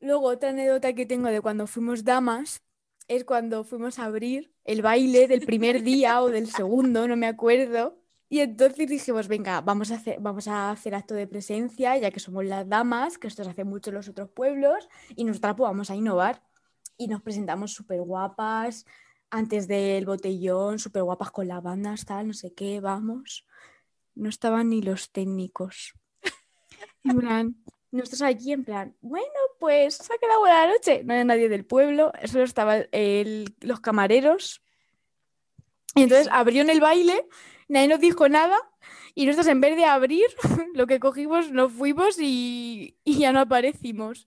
Luego, 0.03 0.27
otra 0.27 0.51
anécdota 0.51 0.93
que 0.93 1.07
tengo 1.07 1.29
de 1.29 1.41
cuando 1.41 1.67
fuimos 1.67 2.05
damas 2.05 2.61
es 3.09 3.25
cuando 3.25 3.65
fuimos 3.65 3.99
a 3.99 4.05
abrir 4.05 4.53
el 4.65 4.83
baile 4.83 5.27
del 5.27 5.47
primer 5.47 5.83
día 5.83 6.21
o 6.21 6.29
del 6.29 6.51
segundo, 6.51 7.09
no 7.09 7.17
me 7.17 7.29
acuerdo. 7.29 7.99
Y 8.29 8.41
entonces 8.41 8.89
dijimos, 8.89 9.29
venga, 9.29 9.61
vamos 9.61 9.91
a 9.93 9.97
hacer, 9.97 10.19
vamos 10.21 10.49
a 10.49 10.71
hacer 10.71 10.95
acto 10.95 11.15
de 11.15 11.29
presencia, 11.29 11.97
ya 11.97 12.11
que 12.11 12.19
somos 12.21 12.45
las 12.45 12.69
damas, 12.69 13.19
que 13.19 13.29
esto 13.29 13.45
se 13.45 13.51
hace 13.51 13.65
mucho 13.65 13.91
en 13.91 13.97
los 13.97 14.09
otros 14.09 14.29
pueblos, 14.31 14.89
y 15.15 15.25
nosotras 15.25 15.55
pues 15.57 15.69
vamos 15.69 15.91
a 15.91 15.95
innovar. 15.95 16.43
Y 16.99 17.09
nos 17.09 17.23
presentamos 17.23 17.73
súper 17.73 18.01
guapas, 18.01 18.85
antes 19.31 19.69
del 19.69 20.07
botellón, 20.07 20.79
súper 20.79 21.03
guapas 21.03 21.31
con 21.31 21.47
las 21.49 21.63
bandas, 21.63 22.05
tal, 22.05 22.29
no 22.29 22.33
sé 22.33 22.53
qué, 22.55 22.81
vamos. 22.81 23.47
No 24.15 24.29
estaban 24.29 24.71
ni 24.71 24.83
los 24.83 25.13
técnicos. 25.13 25.95
En 27.05 27.19
plan, 27.19 27.57
nosotros 27.93 28.23
aquí 28.23 28.53
en 28.53 28.65
plan, 28.65 28.97
bueno, 29.01 29.27
pues 29.61 29.95
se 29.95 30.13
ha 30.13 30.19
quedado 30.19 30.41
buena 30.41 30.67
noche. 30.67 31.05
No 31.05 31.13
había 31.13 31.25
nadie 31.25 31.49
del 31.49 31.65
pueblo, 31.65 32.13
solo 32.25 32.43
estaban 32.43 32.87
los 33.61 33.81
camareros. 33.81 34.63
Y 35.95 36.03
entonces 36.03 36.29
abrieron 36.31 36.69
el 36.69 36.81
baile, 36.81 37.27
nadie 37.69 37.89
nos 37.89 38.01
dijo 38.01 38.29
nada. 38.29 38.57
Y 39.15 39.27
nosotros 39.27 39.49
en 39.49 39.61
vez 39.61 39.77
de 39.77 39.85
abrir, 39.85 40.27
lo 40.75 40.87
que 40.87 41.01
cogimos, 41.01 41.51
nos 41.51 41.73
fuimos 41.73 42.19
y, 42.19 42.99
y 43.05 43.19
ya 43.19 43.33
no 43.33 43.41
aparecimos. 43.41 44.27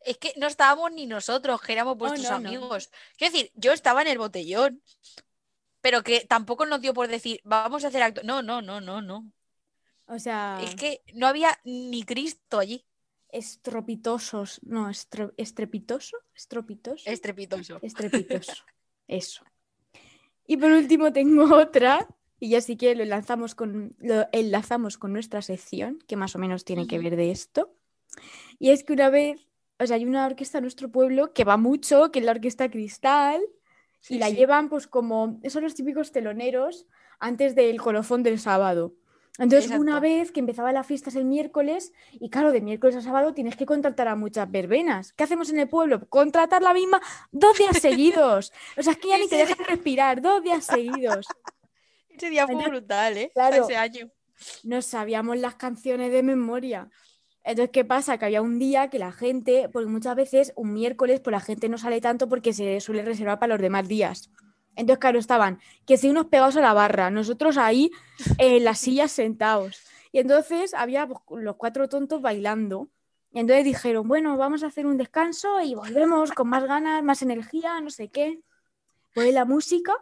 Es 0.00 0.18
que 0.18 0.32
no 0.36 0.46
estábamos 0.46 0.92
ni 0.92 1.06
nosotros, 1.06 1.60
que 1.60 1.72
éramos 1.72 1.96
vuestros 1.96 2.24
no, 2.24 2.38
no. 2.40 2.48
amigos. 2.48 2.90
Quiero 3.16 3.32
decir, 3.32 3.52
yo 3.54 3.72
estaba 3.72 4.02
en 4.02 4.08
el 4.08 4.18
botellón, 4.18 4.82
pero 5.80 6.02
que 6.02 6.20
tampoco 6.26 6.66
nos 6.66 6.80
dio 6.80 6.94
por 6.94 7.08
decir, 7.08 7.40
vamos 7.44 7.84
a 7.84 7.88
hacer 7.88 8.02
acto. 8.02 8.22
No, 8.24 8.42
no, 8.42 8.62
no, 8.62 8.80
no, 8.80 9.02
no. 9.02 9.30
O 10.06 10.18
sea, 10.18 10.58
Es 10.62 10.74
que 10.74 11.02
no 11.14 11.26
había 11.26 11.58
ni 11.64 12.02
Cristo 12.02 12.58
allí. 12.58 12.86
estropitosos. 13.28 14.60
No, 14.62 14.88
estrepitoso, 14.88 16.16
estropitoso. 16.34 17.02
Estrepitoso. 17.04 17.78
Estrepitoso. 17.82 18.52
Eso. 19.06 19.44
Y 20.46 20.56
por 20.56 20.70
último 20.72 21.12
tengo 21.12 21.54
otra, 21.54 22.06
y 22.40 22.50
ya 22.50 22.60
sí 22.60 22.76
que 22.76 22.94
lo 22.94 23.02
enlazamos 23.02 23.54
con, 23.54 23.94
lo 23.98 24.26
enlazamos 24.32 24.98
con 24.98 25.12
nuestra 25.12 25.42
sección, 25.42 25.98
que 26.06 26.16
más 26.16 26.34
o 26.36 26.38
menos 26.38 26.64
tiene 26.64 26.86
que 26.86 26.98
ver 26.98 27.16
de 27.16 27.30
esto. 27.30 27.74
Y 28.58 28.70
es 28.70 28.84
que 28.84 28.92
una 28.92 29.10
vez, 29.10 29.48
o 29.78 29.86
sea, 29.86 29.96
hay 29.96 30.04
una 30.04 30.26
orquesta 30.26 30.58
en 30.58 30.64
nuestro 30.64 30.90
pueblo 30.90 31.32
que 31.32 31.44
va 31.44 31.56
mucho, 31.56 32.10
que 32.10 32.20
es 32.20 32.24
la 32.24 32.32
Orquesta 32.32 32.70
Cristal, 32.70 33.42
y 34.08 34.18
la 34.18 34.28
sí. 34.28 34.36
llevan 34.36 34.68
pues 34.68 34.86
como, 34.86 35.40
son 35.48 35.64
los 35.64 35.74
típicos 35.74 36.12
teloneros 36.12 36.86
antes 37.18 37.54
del 37.54 37.80
colofón 37.80 38.22
del 38.22 38.38
sábado. 38.38 38.94
Entonces, 39.38 39.70
una 39.70 40.00
vez 40.00 40.32
que 40.32 40.40
empezaba 40.40 40.72
las 40.72 40.84
fiestas 40.84 41.14
el 41.14 41.24
miércoles, 41.24 41.92
y 42.12 42.28
claro, 42.28 42.50
de 42.50 42.60
miércoles 42.60 42.96
a 42.96 43.02
sábado 43.02 43.34
tienes 43.34 43.54
que 43.54 43.66
contratar 43.66 44.08
a 44.08 44.16
muchas 44.16 44.50
verbenas. 44.50 45.12
¿Qué 45.12 45.22
hacemos 45.22 45.48
en 45.50 45.60
el 45.60 45.68
pueblo? 45.68 46.08
Contratar 46.08 46.60
la 46.60 46.74
misma 46.74 47.00
dos 47.30 47.56
días 47.56 47.78
seguidos. 47.78 48.52
O 48.76 48.82
sea, 48.82 48.94
es 48.94 48.98
que 48.98 49.08
ya 49.08 49.18
ni 49.18 49.28
te 49.28 49.36
dejan 49.36 49.64
respirar, 49.64 50.20
dos 50.20 50.42
días 50.42 50.64
seguidos. 50.64 51.26
Ese 52.18 52.30
día 52.30 52.46
fue 52.46 52.54
Entonces, 52.54 52.80
brutal, 52.80 53.16
¿eh? 53.16 53.30
claro. 53.32 53.64
Ese 53.64 53.76
año. 53.76 54.10
No 54.62 54.82
sabíamos 54.82 55.36
las 55.38 55.54
canciones 55.54 56.12
de 56.12 56.22
memoria. 56.22 56.90
Entonces, 57.44 57.70
¿qué 57.72 57.84
pasa? 57.84 58.18
Que 58.18 58.26
había 58.26 58.42
un 58.42 58.58
día 58.58 58.88
que 58.90 58.98
la 58.98 59.10
gente, 59.10 59.68
porque 59.72 59.88
muchas 59.88 60.14
veces 60.14 60.52
un 60.54 60.74
miércoles, 60.74 61.20
pues 61.20 61.32
la 61.32 61.40
gente 61.40 61.68
no 61.68 61.78
sale 61.78 62.00
tanto 62.00 62.28
porque 62.28 62.52
se 62.52 62.80
suele 62.80 63.02
reservar 63.02 63.38
para 63.38 63.54
los 63.54 63.62
demás 63.62 63.88
días. 63.88 64.30
Entonces, 64.76 64.98
claro, 64.98 65.18
estaban 65.18 65.58
que 65.86 65.96
si 65.96 66.08
unos 66.08 66.26
pegados 66.26 66.56
a 66.56 66.60
la 66.60 66.72
barra, 66.72 67.10
nosotros 67.10 67.56
ahí 67.56 67.90
en 68.38 68.64
las 68.64 68.78
sillas 68.78 69.12
sentados. 69.12 69.82
Y 70.12 70.18
entonces 70.18 70.74
había 70.74 71.06
pues, 71.06 71.20
los 71.42 71.56
cuatro 71.56 71.88
tontos 71.88 72.20
bailando. 72.20 72.88
Y 73.32 73.40
entonces 73.40 73.64
dijeron, 73.64 74.08
bueno, 74.08 74.36
vamos 74.36 74.62
a 74.62 74.68
hacer 74.68 74.86
un 74.86 74.96
descanso 74.96 75.60
y 75.60 75.74
volvemos 75.74 76.32
con 76.32 76.48
más 76.48 76.64
ganas, 76.64 77.02
más 77.02 77.22
energía, 77.22 77.80
no 77.80 77.90
sé 77.90 78.08
qué. 78.08 78.40
Pone 79.14 79.32
la 79.32 79.44
música 79.44 79.94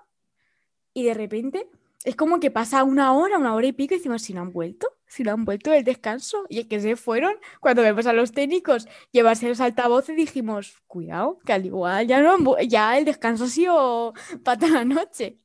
y 0.92 1.04
de 1.04 1.14
repente 1.14 1.68
es 2.06 2.14
como 2.14 2.38
que 2.38 2.52
pasa 2.52 2.84
una 2.84 3.12
hora, 3.12 3.36
una 3.36 3.52
hora 3.52 3.66
y 3.66 3.72
pico 3.72 3.92
y 3.92 3.96
decimos, 3.96 4.22
si 4.22 4.32
no 4.32 4.40
han 4.40 4.52
vuelto, 4.52 4.86
si 5.08 5.24
no 5.24 5.32
han 5.32 5.44
vuelto 5.44 5.72
del 5.72 5.82
descanso. 5.82 6.46
Y 6.48 6.60
es 6.60 6.66
que 6.68 6.80
se 6.80 6.94
fueron, 6.94 7.34
cuando 7.58 7.82
vemos 7.82 8.06
a 8.06 8.12
los 8.12 8.30
técnicos 8.30 8.86
llevarse 9.10 9.48
los 9.48 9.60
altavoces, 9.60 10.14
dijimos, 10.14 10.80
cuidado, 10.86 11.40
que 11.44 11.52
al 11.52 11.66
igual 11.66 12.06
ya, 12.06 12.20
no 12.20 12.38
ya 12.60 12.96
el 12.96 13.04
descanso 13.04 13.44
ha 13.44 13.48
sido 13.48 14.14
para 14.44 14.56
toda 14.56 14.72
la 14.72 14.84
noche. 14.84 15.38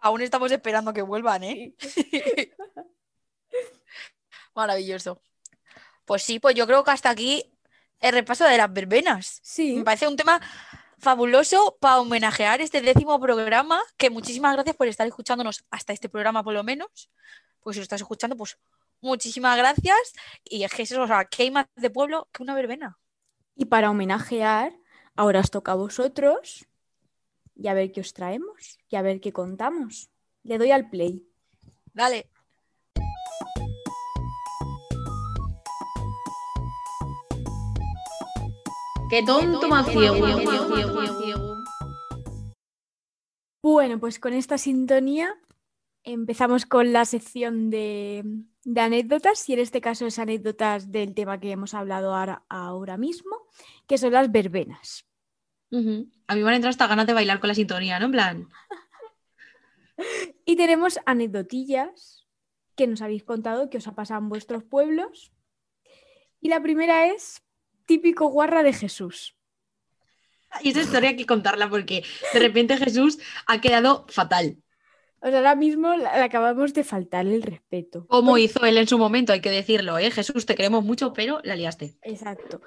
Aún 0.00 0.20
estamos 0.20 0.50
esperando 0.50 0.92
que 0.92 1.02
vuelvan, 1.02 1.44
¿eh? 1.44 1.76
Maravilloso. 4.56 5.22
Pues 6.06 6.24
sí, 6.24 6.40
pues 6.40 6.56
yo 6.56 6.66
creo 6.66 6.82
que 6.82 6.90
hasta 6.90 7.10
aquí 7.10 7.44
el 8.00 8.12
repaso 8.12 8.44
de 8.46 8.56
las 8.56 8.72
verbenas. 8.72 9.38
Sí, 9.44 9.76
Me 9.76 9.84
parece 9.84 10.08
un 10.08 10.16
tema 10.16 10.40
fabuloso 11.00 11.76
para 11.80 12.00
homenajear 12.00 12.60
este 12.60 12.80
décimo 12.80 13.18
programa, 13.20 13.80
que 13.96 14.10
muchísimas 14.10 14.54
gracias 14.54 14.76
por 14.76 14.86
estar 14.86 15.06
escuchándonos 15.06 15.64
hasta 15.70 15.92
este 15.92 16.08
programa 16.08 16.44
por 16.44 16.54
lo 16.54 16.62
menos. 16.62 17.10
Pues 17.60 17.74
si 17.74 17.80
lo 17.80 17.82
estás 17.82 18.00
escuchando, 18.00 18.36
pues 18.36 18.58
muchísimas 19.00 19.56
gracias. 19.56 20.14
Y 20.44 20.64
es 20.64 20.72
que 20.72 20.82
eso, 20.82 21.02
o 21.02 21.06
sea, 21.06 21.24
¿qué 21.24 21.44
hay 21.44 21.50
más 21.50 21.66
de 21.76 21.90
pueblo 21.90 22.28
que 22.32 22.42
una 22.42 22.54
verbena? 22.54 22.98
y 23.60 23.66
para 23.66 23.90
homenajear, 23.90 24.72
ahora 25.16 25.40
os 25.40 25.50
toca 25.50 25.72
a 25.72 25.74
vosotros 25.74 26.66
y 27.54 27.68
a 27.68 27.74
ver 27.74 27.92
qué 27.92 28.00
os 28.00 28.14
traemos 28.14 28.78
y 28.88 28.96
a 28.96 29.02
ver 29.02 29.20
qué 29.20 29.34
contamos. 29.34 30.08
Le 30.44 30.56
doy 30.56 30.70
al 30.70 30.88
play. 30.88 31.28
Dale. 31.92 32.26
Qué 39.10 39.24
tonto 39.24 39.68
más 39.68 39.88
ciego. 39.90 40.24
Bueno, 43.62 43.98
pues 43.98 44.20
con 44.20 44.32
esta 44.32 44.56
sintonía 44.56 45.34
empezamos 46.04 46.64
con 46.64 46.92
la 46.92 47.04
sección 47.04 47.70
de, 47.70 48.22
de 48.64 48.80
anécdotas 48.80 49.48
y 49.48 49.54
en 49.54 49.58
este 49.58 49.80
caso 49.80 50.06
es 50.06 50.18
anécdotas 50.18 50.92
del 50.92 51.14
tema 51.14 51.40
que 51.40 51.50
hemos 51.50 51.74
hablado 51.74 52.14
ahora, 52.14 52.44
ahora 52.48 52.96
mismo, 52.96 53.36
que 53.88 53.98
son 53.98 54.12
las 54.12 54.30
verbenas. 54.30 55.04
A 55.72 55.76
mí 55.76 56.42
me 56.42 56.48
han 56.48 56.54
entrado 56.54 56.70
hasta 56.70 56.86
ganas 56.86 57.06
de 57.06 57.12
bailar 57.12 57.40
con 57.40 57.48
la 57.48 57.54
sintonía, 57.54 57.98
¿no? 57.98 58.06
En 58.06 58.12
plan, 58.12 58.48
Y 60.44 60.56
tenemos 60.56 60.98
anecdotillas 61.04 62.26
que 62.76 62.86
nos 62.86 63.02
habéis 63.02 63.24
contado 63.24 63.70
que 63.70 63.78
os 63.78 63.86
ha 63.86 63.94
pasado 63.94 64.20
en 64.20 64.28
vuestros 64.28 64.64
pueblos. 64.64 65.32
Y 66.40 66.48
la 66.48 66.62
primera 66.62 67.06
es 67.06 67.42
típico 67.90 68.28
guarra 68.28 68.62
de 68.62 68.72
Jesús. 68.72 69.36
y 70.62 70.68
esta 70.68 70.82
historia 70.82 71.08
hay 71.08 71.16
que 71.16 71.26
contarla 71.26 71.68
porque 71.68 72.04
de 72.32 72.38
repente 72.38 72.76
Jesús 72.76 73.18
ha 73.48 73.60
quedado 73.60 74.06
fatal. 74.08 74.58
O 75.20 75.26
sea, 75.26 75.38
ahora 75.38 75.56
mismo 75.56 75.96
le 75.96 76.06
acabamos 76.06 76.72
de 76.72 76.84
faltar 76.84 77.26
el 77.26 77.42
respeto. 77.42 78.06
Como 78.06 78.38
hizo 78.38 78.64
él 78.64 78.78
en 78.78 78.86
su 78.86 78.96
momento, 78.96 79.32
hay 79.32 79.40
que 79.40 79.50
decirlo, 79.50 79.98
¿eh? 79.98 80.12
Jesús, 80.12 80.46
te 80.46 80.54
queremos 80.54 80.84
mucho, 80.84 81.12
pero 81.12 81.40
la 81.42 81.56
liaste. 81.56 81.96
Exacto. 82.02 82.60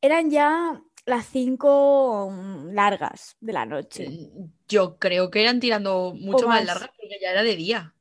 Eran 0.00 0.30
ya 0.30 0.80
las 1.04 1.26
cinco 1.26 2.30
mm, 2.30 2.72
largas 2.72 3.36
de 3.40 3.52
la 3.52 3.66
noche. 3.66 4.06
Yo 4.68 4.98
creo 4.98 5.32
que 5.32 5.42
eran 5.42 5.58
tirando 5.58 6.14
mucho 6.14 6.46
más 6.46 6.60
más. 6.60 6.66
largas 6.66 6.90
porque 6.96 7.18
ya 7.20 7.32
era 7.32 7.42
de 7.42 7.56
día. 7.56 7.92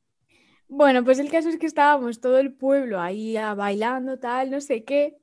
Bueno, 0.68 1.04
pues 1.04 1.18
el 1.18 1.32
caso 1.32 1.50
es 1.50 1.58
que 1.58 1.66
estábamos 1.66 2.22
todo 2.22 2.38
el 2.38 2.54
pueblo 2.54 3.02
ahí 3.02 3.36
ah, 3.38 3.56
bailando, 3.56 4.20
tal, 4.20 4.52
no 4.52 4.62
sé 4.62 4.84
qué. 4.84 5.18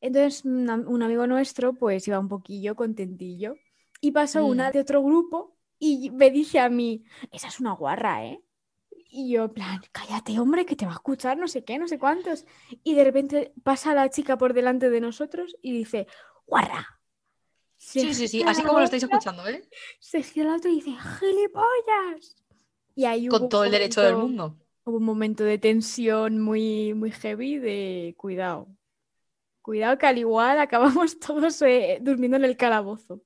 Entonces 0.00 0.44
un, 0.44 0.68
am- 0.70 0.84
un 0.88 1.02
amigo 1.02 1.26
nuestro 1.26 1.74
pues 1.74 2.06
iba 2.08 2.18
un 2.18 2.28
poquillo 2.28 2.74
contentillo 2.76 3.56
y 4.00 4.12
pasó 4.12 4.44
una 4.46 4.68
Mm. 4.70 4.72
de 4.72 4.80
otro 4.80 5.02
grupo 5.02 5.56
y 5.78 6.10
me 6.10 6.30
dice 6.30 6.60
a 6.60 6.68
mí, 6.68 7.04
esa 7.32 7.48
es 7.48 7.60
una 7.60 7.72
guarra, 7.72 8.24
¿eh? 8.26 8.40
Y 9.10 9.30
yo, 9.32 9.44
en 9.44 9.50
plan, 9.54 9.80
cállate, 9.92 10.38
hombre, 10.38 10.66
que 10.66 10.76
te 10.76 10.84
va 10.86 10.92
a 10.92 10.96
escuchar, 10.96 11.38
no 11.38 11.48
sé 11.48 11.64
qué, 11.64 11.78
no 11.78 11.88
sé 11.88 11.98
cuántos. 11.98 12.44
Y 12.84 12.94
de 12.94 13.04
repente 13.04 13.52
pasa 13.62 13.94
la 13.94 14.10
chica 14.10 14.36
por 14.36 14.52
delante 14.52 14.90
de 14.90 15.00
nosotros 15.00 15.56
y 15.62 15.72
dice, 15.72 16.06
guarra. 16.46 17.00
Se 17.78 18.00
Sí, 18.00 18.14
sí, 18.14 18.28
sí, 18.28 18.42
así 18.42 18.62
como 18.62 18.78
lo 18.78 18.84
estáis 18.84 19.02
escuchando, 19.02 19.46
¿eh? 19.46 19.62
Se 20.00 20.22
gira 20.22 20.50
la 20.50 20.56
otra 20.56 20.70
y 20.70 20.76
dice, 20.76 20.92
gilipollas. 21.18 22.36
Y 22.94 23.04
ahí 23.04 23.28
Con 23.28 23.48
todo 23.48 23.64
el 23.64 23.70
derecho 23.72 24.02
del 24.02 24.16
mundo. 24.16 24.56
Hubo 24.84 24.96
un 24.98 25.04
momento 25.04 25.44
de 25.44 25.58
tensión 25.58 26.40
muy, 26.40 26.94
muy 26.94 27.10
heavy 27.10 27.58
de 27.58 28.14
cuidado. 28.16 28.68
Cuidado 29.66 29.98
que 29.98 30.06
al 30.06 30.18
igual 30.18 30.58
acabamos 30.58 31.18
todos 31.26 31.60
eh, 31.62 31.98
durmiendo 32.00 32.36
en 32.38 32.44
el 32.44 32.56
calabozo. 32.56 33.22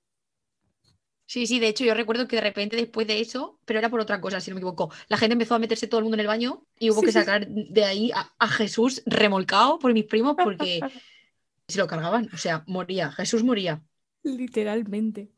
Sí, 1.26 1.46
sí, 1.46 1.60
de 1.60 1.68
hecho 1.68 1.84
yo 1.84 1.94
recuerdo 1.94 2.26
que 2.26 2.36
de 2.36 2.42
repente 2.42 2.74
después 2.76 3.06
de 3.06 3.20
eso, 3.20 3.60
pero 3.64 3.78
era 3.78 3.88
por 3.88 4.00
otra 4.00 4.20
cosa, 4.20 4.40
si 4.40 4.50
no 4.50 4.56
me 4.56 4.60
equivoco, 4.60 4.90
la 5.08 5.16
gente 5.16 5.34
empezó 5.34 5.54
a 5.54 5.60
meterse 5.60 5.86
todo 5.86 5.98
el 6.00 6.04
mundo 6.04 6.16
en 6.16 6.20
el 6.20 6.26
baño 6.26 6.66
y 6.76 6.90
hubo 6.90 7.02
Sí, 7.02 7.04
que 7.04 7.12
sí. 7.12 7.12
sacar 7.12 7.46
de 7.48 7.84
ahí 7.84 8.10
a, 8.12 8.32
a 8.38 8.48
Jesús 8.48 9.02
remolcado 9.06 9.78
por 9.78 9.92
mis 9.92 10.06
primos 10.06 10.38
porque 10.42 10.88
se 11.68 11.78
lo 11.78 11.86
cargaban, 11.88 12.30
o 12.34 12.38
sea, 12.38 12.64
moría, 12.68 13.12
Jesús 13.12 13.44
moría. 13.44 13.82
Literalmente. 14.22 15.30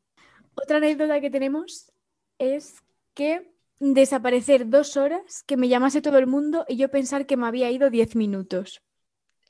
Otra 0.55 0.79
anécdota 0.79 1.21
que 1.21 1.31
tenemos 1.31 1.93
es 2.39 2.83
que 3.15 3.53
desaparecer 3.81 4.69
dos 4.71 4.97
horas, 4.97 5.45
que 5.45 5.57
me 5.59 5.69
llamase 5.69 6.03
todo 6.03 6.19
el 6.19 6.27
mundo 6.29 6.67
y 6.69 6.77
yo 6.79 6.91
pensar 6.91 7.27
que 7.27 7.37
me 7.39 7.47
había 7.49 7.71
ido 7.71 7.91
diez 7.91 8.17
minutos. 8.17 8.83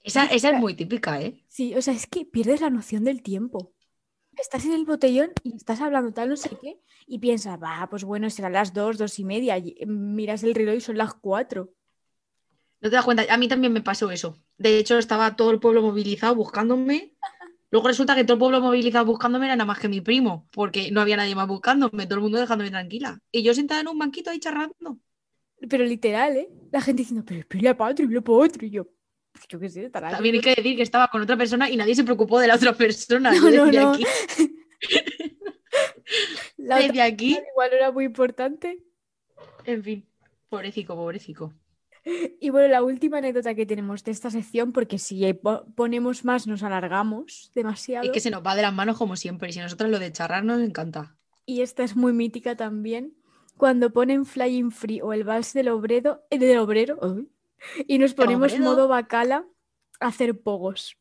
Esa, 0.03 0.27
esa 0.27 0.51
es 0.51 0.59
muy 0.59 0.75
típica, 0.75 1.21
¿eh? 1.21 1.45
Sí, 1.49 1.75
o 1.75 1.83
sea, 1.83 1.95
es 1.95 2.07
que 2.07 2.25
pierdes 2.25 2.61
la 2.61 2.71
noción 2.71 3.05
del 3.05 3.23
tiempo. 3.23 3.73
Estás 4.37 4.65
en 4.65 4.73
el 4.73 4.85
botellón 4.85 5.31
y 5.43 5.55
estás 5.57 5.81
hablando 5.81 6.13
tal, 6.13 6.31
no 6.31 6.37
sé 6.37 6.51
qué, 6.61 6.81
y 7.07 7.19
piensas, 7.19 7.63
va, 7.63 7.87
pues 7.91 8.05
bueno, 8.05 8.31
serán 8.31 8.55
las 8.55 8.73
dos, 8.73 8.99
dos 8.99 9.19
y 9.19 9.25
media. 9.25 9.59
y 9.59 9.77
miras 9.87 10.43
el 10.43 10.55
reloj 10.55 10.77
y 10.77 10.81
son 10.81 10.99
las 10.99 11.15
cuatro. 11.15 11.75
No 12.83 12.91
te 12.91 12.97
das 12.97 13.05
cuenta, 13.05 13.25
a 13.29 13.37
mí 13.37 13.47
también 13.47 13.73
me 13.73 13.81
pasó 13.81 14.11
eso. 14.11 14.37
De 14.59 14.79
hecho, 14.79 14.99
estaba 14.99 15.37
todo 15.37 15.53
el 15.53 15.61
pueblo 15.61 15.83
movilizado 15.83 16.35
buscándome. 16.35 17.15
Luego 17.71 17.87
resulta 17.87 18.17
que 18.17 18.25
todo 18.25 18.35
el 18.35 18.39
pueblo 18.41 18.61
movilizado 18.61 19.07
buscándome 19.07 19.47
era 19.47 19.55
nada 19.55 19.67
más 19.67 19.79
que 19.79 19.89
mi 19.89 20.01
primo, 20.01 20.49
porque 20.51 20.91
no 20.91 21.01
había 21.01 21.17
nadie 21.17 21.37
más 21.37 21.47
buscándome, 21.47 22.07
todo 22.07 22.17
el 22.17 22.23
mundo 22.23 22.39
dejándome 22.39 22.71
tranquila. 22.71 23.21
Y 23.31 23.45
yo 23.45 23.55
sentada 23.55 23.83
en 23.83 23.89
un 23.89 23.99
banquito 23.99 24.31
ahí 24.31 24.41
charlando. 24.41 24.99
Pero 25.71 25.85
literal, 25.85 26.37
¿eh? 26.37 26.49
La 26.73 26.81
gente 26.81 27.03
diciendo, 27.03 27.25
pero 27.25 27.47
es 27.49 27.63
la 27.63 27.77
patria, 27.77 28.09
la 28.11 28.21
patria. 28.21 28.67
Y 28.67 28.71
yo, 28.73 28.89
yo 29.49 29.59
qué 29.61 29.69
sé, 29.69 29.85
estará 29.87 30.11
También 30.11 30.35
hay 30.37 30.41
bien". 30.41 30.55
que 30.55 30.61
decir 30.63 30.77
que 30.77 30.83
estaba 30.83 31.09
con 31.09 31.23
otra 31.23 31.37
persona 31.37 31.69
y 31.71 31.77
nadie 31.77 31.95
se 31.95 32.05
preocupó 32.05 32.39
de 32.41 32.47
la 32.49 32.55
otra 32.57 32.73
persona. 32.75 33.33
No, 33.33 33.51
Yo 33.51 33.57
no, 33.59 33.67
desde 33.67 33.81
no. 33.81 33.93
aquí, 33.93 34.05
La 36.57 36.77
otra 36.77 36.87
desde 36.89 37.03
aquí, 37.03 37.39
igual 37.53 37.71
no 37.71 37.77
era 37.77 37.91
muy 37.93 38.05
importante. 38.05 38.83
en 39.65 39.83
fin, 39.83 40.07
pobrecico, 40.49 40.95
pobrecico. 40.95 41.53
Y 42.41 42.51
bueno, 42.51 42.67
la 42.69 42.83
última 42.83 43.19
anécdota 43.19 43.55
que 43.55 43.65
tenemos 43.65 44.03
de 44.03 44.11
esta 44.11 44.29
sección, 44.31 44.73
porque 44.73 44.99
si 44.99 45.33
po- 45.35 45.65
ponemos 45.77 46.25
más 46.25 46.49
nos 46.49 46.65
alargamos 46.65 47.53
demasiado. 47.55 48.05
Es 48.05 48.11
que 48.11 48.19
se 48.21 48.31
nos 48.31 48.45
va 48.45 48.57
de 48.57 48.63
las 48.63 48.75
manos 48.75 48.99
como 48.99 49.15
siempre. 49.15 49.49
Y 49.49 49.53
si 49.53 49.61
a 49.61 49.63
nosotros 49.63 49.89
lo 49.89 50.01
de 50.01 50.11
charrar 50.13 50.45
nos 50.45 50.61
encanta. 50.61 51.17
Y 51.47 51.61
esta 51.61 51.85
es 51.85 51.95
muy 51.95 52.13
mítica 52.13 52.57
también. 52.57 53.15
Cuando 53.57 53.93
ponen 53.93 54.25
Flying 54.27 54.73
Free 54.73 55.01
o 55.01 55.13
el 55.13 55.23
vals 55.23 55.53
del 55.53 55.69
obrero, 55.69 56.25
eh, 56.31 56.39
del 56.41 56.59
obrero, 56.59 56.99
y 57.87 57.99
nos 57.99 58.15
ponemos 58.15 58.53
obrero. 58.53 58.65
modo 58.65 58.89
bacala 58.89 59.45
a 60.01 60.07
hacer 60.09 60.41
pogos. 60.41 60.97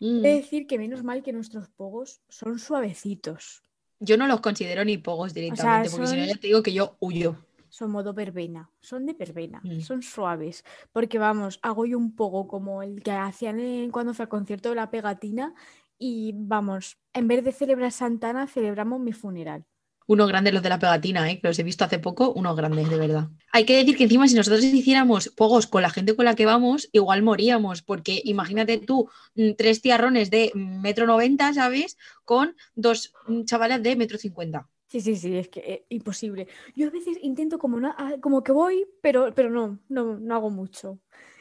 Mm. 0.00 0.22
De 0.22 0.34
decir 0.34 0.66
que 0.66 0.78
menos 0.78 1.02
mal 1.04 1.22
que 1.22 1.32
nuestros 1.32 1.68
pogos 1.68 2.22
son 2.28 2.58
suavecitos. 2.58 3.62
Yo 3.98 4.16
no 4.16 4.26
los 4.26 4.40
considero 4.40 4.84
ni 4.84 4.96
pogos 4.96 5.34
directamente, 5.34 5.90
porque 5.90 6.06
si 6.06 6.16
no, 6.16 6.24
ya 6.24 6.34
te 6.36 6.46
digo 6.46 6.62
que 6.62 6.72
yo 6.72 6.96
huyo. 7.00 7.36
Son 7.68 7.90
modo 7.90 8.14
verbena, 8.14 8.70
son 8.80 9.04
de 9.06 9.12
verbena, 9.12 9.60
Mm. 9.62 9.80
son 9.80 10.02
suaves. 10.02 10.64
Porque 10.90 11.18
vamos, 11.18 11.60
hago 11.62 11.84
yo 11.86 11.98
un 11.98 12.16
poco 12.16 12.48
como 12.48 12.82
el 12.82 13.02
que 13.02 13.12
hacían 13.12 13.60
en- 13.60 13.90
cuando 13.90 14.14
fue 14.14 14.24
al 14.24 14.28
concierto 14.30 14.70
de 14.70 14.74
la 14.76 14.90
pegatina 14.90 15.54
y 15.98 16.32
vamos, 16.34 16.96
en 17.12 17.28
vez 17.28 17.44
de 17.44 17.52
celebrar 17.52 17.92
Santana, 17.92 18.46
celebramos 18.46 19.00
mi 19.00 19.12
funeral. 19.12 19.66
Unos 20.10 20.26
grandes 20.26 20.52
los 20.52 20.62
de 20.64 20.68
la 20.70 20.80
pegatina, 20.80 21.30
¿eh? 21.30 21.38
que 21.40 21.46
los 21.46 21.56
he 21.60 21.62
visto 21.62 21.84
hace 21.84 22.00
poco, 22.00 22.32
unos 22.32 22.56
grandes, 22.56 22.90
de 22.90 22.98
verdad. 22.98 23.28
Hay 23.52 23.64
que 23.64 23.76
decir 23.76 23.96
que 23.96 24.02
encima 24.02 24.26
si 24.26 24.34
nosotros 24.34 24.64
hiciéramos 24.64 25.28
pogos 25.28 25.68
con 25.68 25.82
la 25.82 25.90
gente 25.90 26.16
con 26.16 26.24
la 26.24 26.34
que 26.34 26.46
vamos, 26.46 26.88
igual 26.90 27.22
moríamos, 27.22 27.82
porque 27.82 28.20
imagínate 28.24 28.78
tú, 28.78 29.08
mm, 29.36 29.52
tres 29.56 29.80
tiarrones 29.80 30.28
de 30.28 30.50
metro 30.56 31.06
noventa, 31.06 31.54
¿sabes? 31.54 31.96
Con 32.24 32.56
dos 32.74 33.12
mm, 33.28 33.44
chavales 33.44 33.84
de 33.84 33.94
metro 33.94 34.18
cincuenta. 34.18 34.68
Sí, 34.88 35.00
sí, 35.00 35.14
sí, 35.14 35.36
es 35.36 35.48
que 35.48 35.60
eh, 35.60 35.86
imposible. 35.90 36.48
Yo 36.74 36.88
a 36.88 36.90
veces 36.90 37.16
intento 37.22 37.60
como, 37.60 37.78
no, 37.78 37.94
ah, 37.96 38.14
como 38.20 38.42
que 38.42 38.50
voy, 38.50 38.88
pero, 39.00 39.32
pero 39.32 39.48
no, 39.48 39.78
no, 39.88 40.18
no 40.18 40.34
hago 40.34 40.50
mucho. 40.50 40.98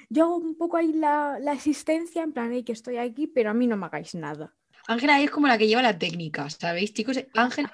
Yo 0.09 0.25
hago 0.25 0.35
un 0.37 0.55
poco 0.55 0.77
ahí 0.77 0.93
la, 0.93 1.39
la 1.41 1.53
existencia, 1.53 2.21
en 2.21 2.33
plan, 2.33 2.53
"Ey, 2.53 2.61
que 2.61 2.73
estoy 2.73 2.97
aquí, 2.97 3.25
pero 3.25 3.49
a 3.49 3.55
mí 3.55 3.65
no 3.65 3.77
me 3.77 3.87
hagáis 3.87 4.13
nada. 4.13 4.53
Ángela 4.85 5.19
es 5.19 5.31
como 5.31 5.47
la 5.47 5.57
que 5.57 5.67
lleva 5.67 5.81
la 5.81 5.97
técnica, 5.97 6.47
¿sabéis, 6.51 6.93
chicos? 6.93 7.17
Ángela 7.33 7.71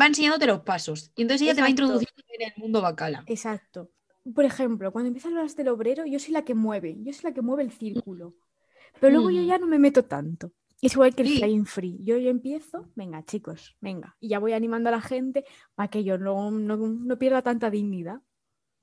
va 0.00 0.06
enseñándote 0.06 0.46
los 0.46 0.60
pasos 0.60 1.12
y 1.16 1.22
entonces 1.22 1.42
ella 1.42 1.54
te 1.54 1.62
va 1.62 1.70
introduciendo 1.70 2.22
en 2.28 2.42
el 2.48 2.52
mundo 2.56 2.80
bacala. 2.82 3.24
Exacto. 3.26 3.90
Por 4.34 4.44
ejemplo, 4.44 4.92
cuando 4.92 5.08
empiezan 5.08 5.34
las 5.34 5.56
del 5.56 5.68
obrero, 5.68 6.04
yo 6.04 6.18
soy 6.18 6.32
la 6.32 6.44
que 6.44 6.54
mueve, 6.54 6.96
yo 7.00 7.12
soy 7.12 7.22
la 7.30 7.32
que 7.34 7.40
mueve 7.42 7.62
el 7.62 7.70
círculo. 7.72 8.34
Pero 9.00 9.12
luego 9.14 9.30
yo 9.30 9.42
Mm. 9.42 9.46
ya 9.46 9.58
no 9.58 9.66
me 9.66 9.78
meto 9.78 10.04
tanto. 10.04 10.52
Es 10.82 10.92
igual 10.92 11.14
que 11.14 11.22
el 11.22 11.28
Sí. 11.28 11.38
flying 11.38 11.64
free. 11.66 11.98
Yo, 12.04 12.18
yo 12.18 12.30
empiezo, 12.30 12.88
venga, 12.94 13.24
chicos, 13.24 13.76
venga. 13.80 14.16
Y 14.20 14.28
ya 14.28 14.38
voy 14.38 14.52
animando 14.52 14.88
a 14.88 14.92
la 14.92 15.00
gente 15.00 15.44
para 15.74 15.88
que 15.88 16.04
yo 16.04 16.18
no, 16.18 16.50
no, 16.50 16.76
no 16.76 17.18
pierda 17.18 17.42
tanta 17.42 17.70
dignidad. 17.70 18.20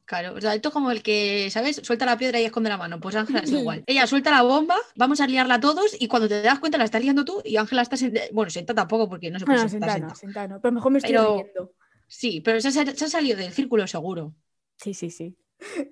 Claro, 0.06 0.36
o 0.36 0.42
sea, 0.42 0.54
esto 0.54 0.70
es 0.70 0.74
como 0.74 0.92
el 0.92 1.02
que, 1.02 1.50
¿sabes? 1.50 1.78
Suelta 1.84 2.06
la 2.06 2.18
piedra 2.18 2.40
y 2.40 2.46
esconde 2.46 2.70
la 2.70 2.78
mano. 2.78 3.00
Pues 3.00 3.16
Ángela 3.16 3.40
es 3.40 3.52
igual. 3.52 3.84
Ella 3.88 4.06
suelta 4.06 4.30
la 4.32 4.44
bomba, 4.44 4.76
vamos 4.96 5.20
a 5.20 5.28
liarla 5.28 5.60
todos 5.60 5.96
y 6.00 6.08
cuando 6.08 6.28
te 6.28 6.42
das 6.44 6.60
cuenta 6.60 6.78
la 6.78 6.84
estás 6.84 7.02
liando 7.02 7.26
tú 7.26 7.42
y 7.44 7.58
Ángela 7.58 7.82
está 7.82 7.98
sentada. 7.98 8.28
Bueno, 8.32 8.50
sentada 8.52 8.82
tampoco 8.84 9.10
porque 9.10 9.32
no 9.32 9.40
se 9.40 9.46
puede 9.46 9.58
Bueno, 9.58 9.70
sentar 9.70 9.90
sentada, 9.90 10.08
no, 10.10 10.16
sentada. 10.16 10.20
sentada 10.20 10.48
no, 10.48 10.62
Pero 10.62 10.72
mejor 10.74 10.92
me 10.92 10.98
estoy 11.00 11.12
Pero- 11.14 11.38
riendo. 11.38 11.74
Sí, 12.08 12.40
pero 12.42 12.62
se 12.62 12.68
ha, 12.68 12.72
se 12.72 13.06
ha 13.06 13.10
salido 13.10 13.36
del 13.38 13.52
círculo 13.52 13.88
seguro. 13.88 14.36
Sí, 14.78 14.94
sí, 14.94 15.10
sí. 15.10 15.36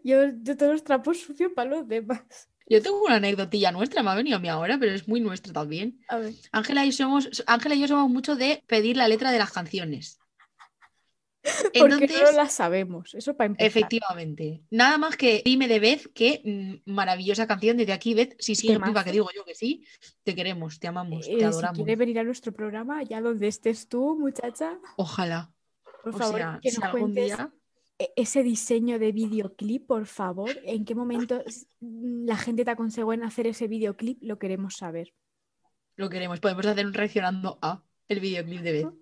Yo, 0.03 0.17
yo 0.43 0.55
todos 0.55 0.73
los 0.73 0.83
trapos 0.83 1.19
sucios 1.19 1.51
para 1.55 1.71
los 1.71 1.87
demás. 1.87 2.21
Yo 2.69 2.81
tengo 2.81 3.03
una 3.03 3.15
anécdotilla 3.15 3.71
nuestra, 3.71 4.03
me 4.03 4.11
ha 4.11 4.15
venido 4.15 4.37
a 4.37 4.39
mí 4.39 4.47
ahora, 4.47 4.77
pero 4.79 4.93
es 4.93 5.07
muy 5.07 5.19
nuestra 5.21 5.51
también. 5.53 5.99
Ángela 6.51 6.85
y, 6.85 6.91
somos, 6.91 7.43
Ángela 7.47 7.75
y 7.75 7.81
yo 7.81 7.87
somos 7.87 8.09
mucho 8.11 8.35
de 8.35 8.63
pedir 8.67 8.95
la 8.95 9.07
letra 9.07 9.31
de 9.31 9.39
las 9.39 9.51
canciones. 9.51 10.19
Porque 11.79 12.07
no 12.07 12.31
las 12.31 12.53
sabemos. 12.53 13.13
Eso 13.13 13.35
para 13.35 13.47
empezar. 13.47 13.67
efectivamente, 13.67 14.63
nada 14.71 14.97
más 14.97 15.17
que 15.17 15.41
dime 15.43 15.67
de 15.67 15.79
Beth, 15.79 16.13
que 16.13 16.41
mm, 16.85 16.91
maravillosa 16.91 17.47
canción 17.47 17.77
desde 17.77 17.93
aquí, 17.93 18.13
Beth, 18.13 18.35
si 18.39 18.55
Temazo. 18.55 18.91
viva, 18.91 19.03
que 19.03 19.11
digo 19.11 19.29
yo 19.35 19.43
que 19.43 19.55
sí, 19.55 19.85
te 20.23 20.35
queremos, 20.35 20.79
te 20.79 20.87
amamos, 20.87 21.27
Eh, 21.27 21.33
te 21.33 21.37
si 21.39 21.43
adoramos. 21.43 21.77
quiere 21.77 21.95
venir 21.95 22.19
a 22.19 22.23
nuestro 22.23 22.53
programa, 22.53 22.99
allá 22.99 23.19
donde 23.21 23.47
estés 23.47 23.87
tú, 23.89 24.17
muchacha, 24.17 24.79
Ojalá. 24.97 25.53
por 26.03 26.15
O 26.15 26.17
favor, 26.17 26.37
sea, 26.39 26.59
que 26.61 26.71
si 26.71 26.77
nos 26.77 26.85
algún 26.85 27.01
cuentes 27.01 27.25
día. 27.25 27.51
e- 27.99 28.11
ese 28.15 28.41
diseño 28.43 28.97
de 28.99 29.11
videoclip, 29.11 29.85
por 29.87 30.05
favor. 30.05 30.49
¿En 30.63 30.85
qué 30.85 30.95
momento 30.95 31.43
s- 31.45 31.65
la 31.81 32.37
gente 32.37 32.63
te 32.65 32.71
aconsejó 32.71 33.11
en 33.13 33.23
hacer 33.23 33.47
ese 33.47 33.67
videoclip? 33.67 34.17
Lo 34.21 34.39
queremos 34.39 34.75
saber. 34.77 35.13
Lo 35.95 36.09
queremos. 36.09 36.39
Podemos 36.39 36.65
hacer 36.65 36.85
un 36.85 36.93
reaccionando 36.93 37.59
a 37.61 37.83
el 38.07 38.19
videoclip 38.19 38.61
de 38.61 38.71
Beth. 38.71 38.93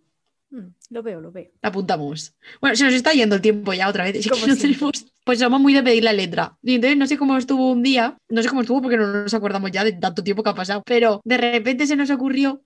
Mm, 0.51 0.67
lo 0.89 1.01
veo, 1.03 1.21
lo 1.21 1.31
veo. 1.31 1.49
Apuntamos. 1.61 2.35
Bueno, 2.59 2.75
se 2.75 2.83
nos 2.83 2.93
está 2.93 3.13
yendo 3.13 3.35
el 3.35 3.41
tiempo 3.41 3.73
ya 3.73 3.87
otra 3.89 4.03
vez. 4.03 4.15
Es 4.15 4.25
que 4.25 4.29
Como 4.31 4.41
no 4.47 4.55
siempre. 4.55 4.77
tenemos- 4.77 5.05
Pues 5.23 5.39
somos 5.39 5.59
muy 5.61 5.73
de 5.73 5.81
pedir 5.83 6.03
la 6.03 6.13
letra. 6.13 6.57
Y 6.61 6.75
entonces 6.75 6.97
no 6.97 7.07
sé 7.07 7.17
cómo 7.17 7.37
estuvo 7.37 7.71
un 7.71 7.83
día. 7.83 8.17
No 8.29 8.43
sé 8.43 8.49
cómo 8.49 8.61
estuvo 8.61 8.81
porque 8.81 8.97
no 8.97 9.07
nos 9.07 9.33
acordamos 9.33 9.71
ya 9.71 9.83
de 9.83 9.93
tanto 9.93 10.23
tiempo 10.23 10.43
que 10.43 10.49
ha 10.49 10.55
pasado. 10.55 10.83
Pero 10.85 11.21
de 11.23 11.37
repente 11.37 11.87
se 11.87 11.95
nos 11.95 12.09
ocurrió. 12.09 12.61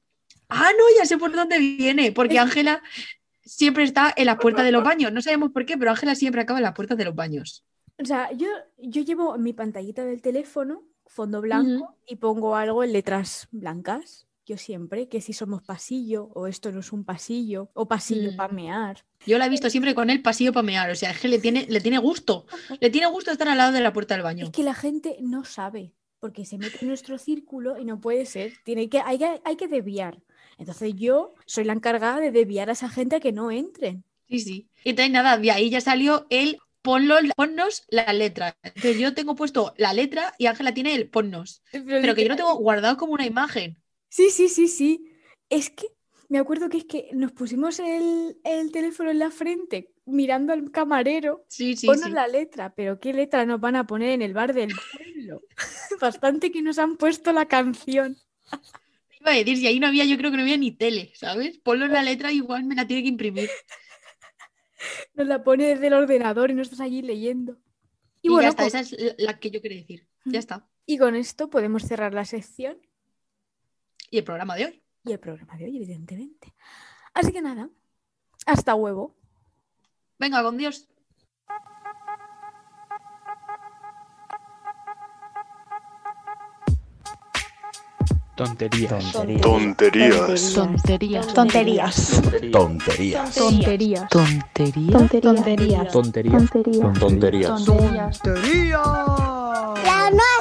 Ah, 0.50 0.70
no, 0.78 0.84
ya 1.00 1.06
sé 1.06 1.18
por 1.18 1.32
dónde 1.32 1.60
viene. 1.60 2.12
Porque 2.12 2.40
Ángela 2.40 2.82
siempre 3.44 3.84
está 3.84 4.14
en 4.16 4.26
la 4.26 4.38
puerta 4.38 4.64
de 4.64 4.72
los 4.72 4.84
baños. 4.84 5.12
No 5.14 5.22
sabemos 5.22 5.52
por 5.52 5.66
qué, 5.66 5.78
pero 5.78 5.92
Ángela 5.92 6.16
siempre 6.16 6.42
acaba 6.42 6.60
en 6.60 6.64
la 6.64 6.74
puerta 6.74 6.96
de 6.96 7.06
los 7.06 7.14
baños. 7.16 7.64
O 8.02 8.06
sea, 8.06 8.32
yo, 8.34 8.48
yo 8.78 9.04
llevo 9.04 9.38
mi 9.38 9.54
pantallita 9.54 10.04
del 10.04 10.22
teléfono, 10.22 10.84
fondo 11.06 11.40
blanco, 11.42 11.96
y 12.08 12.16
pongo 12.18 12.56
algo 12.56 12.84
en 12.84 12.92
letras 12.94 13.48
blancas. 13.52 14.28
Yo 14.46 14.58
siempre, 14.58 15.08
que 15.08 15.22
si 15.22 15.34
somos 15.34 15.64
pasillo, 15.64 16.26
o 16.36 16.46
esto 16.48 16.72
no 16.72 16.80
es 16.82 16.92
un 16.94 17.04
pasillo, 17.04 17.72
o 17.74 17.88
pasillo 17.88 18.32
Mm. 18.32 18.36
para 18.36 18.54
mear. 18.54 19.06
Yo 19.26 19.38
la 19.40 19.48
he 19.48 19.50
visto 19.50 19.70
siempre 19.72 19.96
con 19.96 20.10
el 20.12 20.22
pasillo 20.22 20.54
para 20.54 20.64
mear. 20.64 20.92
O 20.92 20.96
sea, 20.96 21.12
es 21.12 21.20
que 21.20 21.28
le 21.28 21.40
tiene, 21.40 21.66
le 21.68 21.82
tiene 21.82 21.98
gusto. 21.98 22.46
Le 22.82 22.90
tiene 22.92 23.08
gusto 23.08 23.32
estar 23.32 23.48
al 23.48 23.58
lado 23.58 23.72
de 23.72 23.82
la 23.82 23.92
puerta 23.92 24.14
del 24.14 24.24
baño. 24.24 24.46
Es 24.46 24.52
que 24.52 24.64
la 24.64 24.76
gente 24.76 25.18
no 25.22 25.44
sabe, 25.46 25.94
porque 26.20 26.46
se 26.46 26.58
mete 26.60 26.78
en 26.82 26.90
nuestro 26.90 27.18
círculo 27.18 27.80
y 27.80 27.86
no 27.86 28.00
puede 28.00 28.26
ser. 28.28 28.54
Tiene 28.64 28.88
que, 28.88 29.00
hay, 29.00 29.18
que, 29.18 29.42
hay 29.44 29.56
que 29.56 29.68
desviar. 29.68 30.22
Entonces 30.60 30.94
yo 30.96 31.34
soy 31.48 31.64
la 31.64 31.74
encargada 31.74 32.20
de 32.20 32.32
desviar 32.32 32.70
a 32.70 32.74
esa 32.74 32.88
gente 32.90 33.16
a 33.16 33.20
que 33.20 33.32
no 33.32 33.50
entren. 33.50 34.04
Sí, 34.30 34.40
sí. 34.40 34.70
Y 34.84 34.92
entonces 34.92 35.12
nada, 35.12 35.38
de 35.38 35.52
ahí 35.52 35.70
ya 35.72 35.82
salió 35.82 36.28
el 36.30 36.60
ponlo, 36.84 37.16
ponnos 37.36 37.84
la 37.90 38.14
letra. 38.14 38.56
Entonces 38.62 39.00
yo 39.00 39.14
tengo 39.16 39.36
puesto 39.36 39.74
la 39.78 39.92
letra 39.94 40.34
y 40.38 40.46
Ángela 40.46 40.72
tiene 40.74 40.94
el 40.94 41.10
ponnos. 41.10 41.64
Pero 41.72 42.14
que 42.14 42.24
yo 42.24 42.30
lo 42.30 42.36
tengo 42.36 42.56
guardado 42.58 42.96
como 42.98 43.14
una 43.14 43.26
imagen. 43.26 43.78
Sí, 44.10 44.30
sí, 44.30 44.50
sí, 44.50 44.68
sí. 44.68 45.12
Es 45.50 45.70
que 45.70 45.88
me 46.30 46.40
acuerdo 46.40 46.70
que 46.70 46.78
es 46.78 46.86
que 46.86 47.10
nos 47.14 47.32
pusimos 47.32 47.80
el, 47.80 48.38
el 48.44 48.72
teléfono 48.72 49.12
en 49.12 49.20
la 49.20 49.32
frente 49.32 49.92
mirando 50.06 50.54
al 50.54 50.72
camarero. 50.72 51.46
Sí, 51.48 51.76
sí, 51.76 51.88
Ponnos 51.88 52.06
sí. 52.06 52.12
la 52.12 52.28
letra, 52.28 52.74
pero 52.76 53.00
¿qué 53.00 53.14
letra 53.14 53.46
nos 53.46 53.60
van 53.60 53.76
a 53.76 53.86
poner 53.88 54.10
en 54.12 54.22
el 54.22 54.34
bar 54.34 54.54
del 54.54 54.72
pueblo? 54.94 55.42
Bastante 56.02 56.52
que 56.52 56.62
nos 56.62 56.80
han 56.80 56.98
puesto 56.98 57.32
la 57.32 57.48
canción. 57.48 58.18
Iba 59.20 59.32
a 59.32 59.36
decir, 59.36 59.58
si 59.58 59.68
ahí 59.68 59.80
no 59.80 59.88
había, 59.88 60.06
yo 60.06 60.18
creo 60.18 60.32
que 60.32 60.38
no 60.38 60.44
había 60.44 60.58
ni 60.58 60.72
tele, 60.72 61.12
¿sabes? 61.16 61.58
Ponlo 61.60 61.88
la 61.88 62.04
letra 62.04 62.32
igual 62.32 62.64
me 62.66 62.76
la 62.76 62.86
tiene 62.88 63.04
que 63.04 63.10
imprimir. 63.10 63.50
Nos 65.16 65.28
la 65.28 65.44
pone 65.44 65.66
desde 65.66 65.88
el 65.88 65.94
ordenador 65.94 66.52
y 66.52 66.54
no 66.54 66.62
estás 66.62 66.80
allí 66.82 67.02
leyendo. 67.02 67.58
Y, 68.22 68.28
Y, 68.28 68.30
bueno, 68.30 68.44
ya 68.44 68.50
está, 68.50 68.64
pues- 68.64 68.76
esa 68.76 68.80
es 68.82 69.16
la- 69.18 69.40
que 69.40 69.52
yo 69.52 69.62
quería 69.62 69.80
decir. 69.80 70.08
Ya 70.26 70.40
está. 70.40 70.68
y 70.86 70.98
con 70.98 71.16
esto 71.16 71.50
podemos 71.50 71.84
cerrar 71.84 72.14
la 72.14 72.26
sección 72.26 72.78
Y 74.10 74.18
el 74.20 74.24
programa 74.24 74.56
de 74.56 74.66
hoy. 74.66 74.82
y 75.04 75.12
el 75.12 75.20
programa 75.20 75.56
de 75.56 75.66
hoy, 75.66 75.78
evidentemente. 75.78 76.54
Así 77.14 77.32
que 77.32 77.42
nada, 77.42 77.70
hasta 78.46 78.74
huevo. 78.76 79.16
Venga, 80.18 80.42
con 80.42 80.58
Dios. 80.58 80.88
Tonterías. 88.36 89.14
Tonterías. 89.14 90.54
Tonterías. 90.54 91.34
Tonterías. 91.34 91.34
Tonterías. 91.34 92.52
Tonterías. 92.52 93.36
Tonterías. 93.36 94.10
Tonterías. 94.10 94.10
Tonterías. 94.12 95.92
Tonterías. 95.92 95.92
Tonterías. 95.92 97.00
Tonterías. 97.00 97.64
Tonterías. 97.64 98.82
La 99.86 100.10
nuestra. 100.10 100.35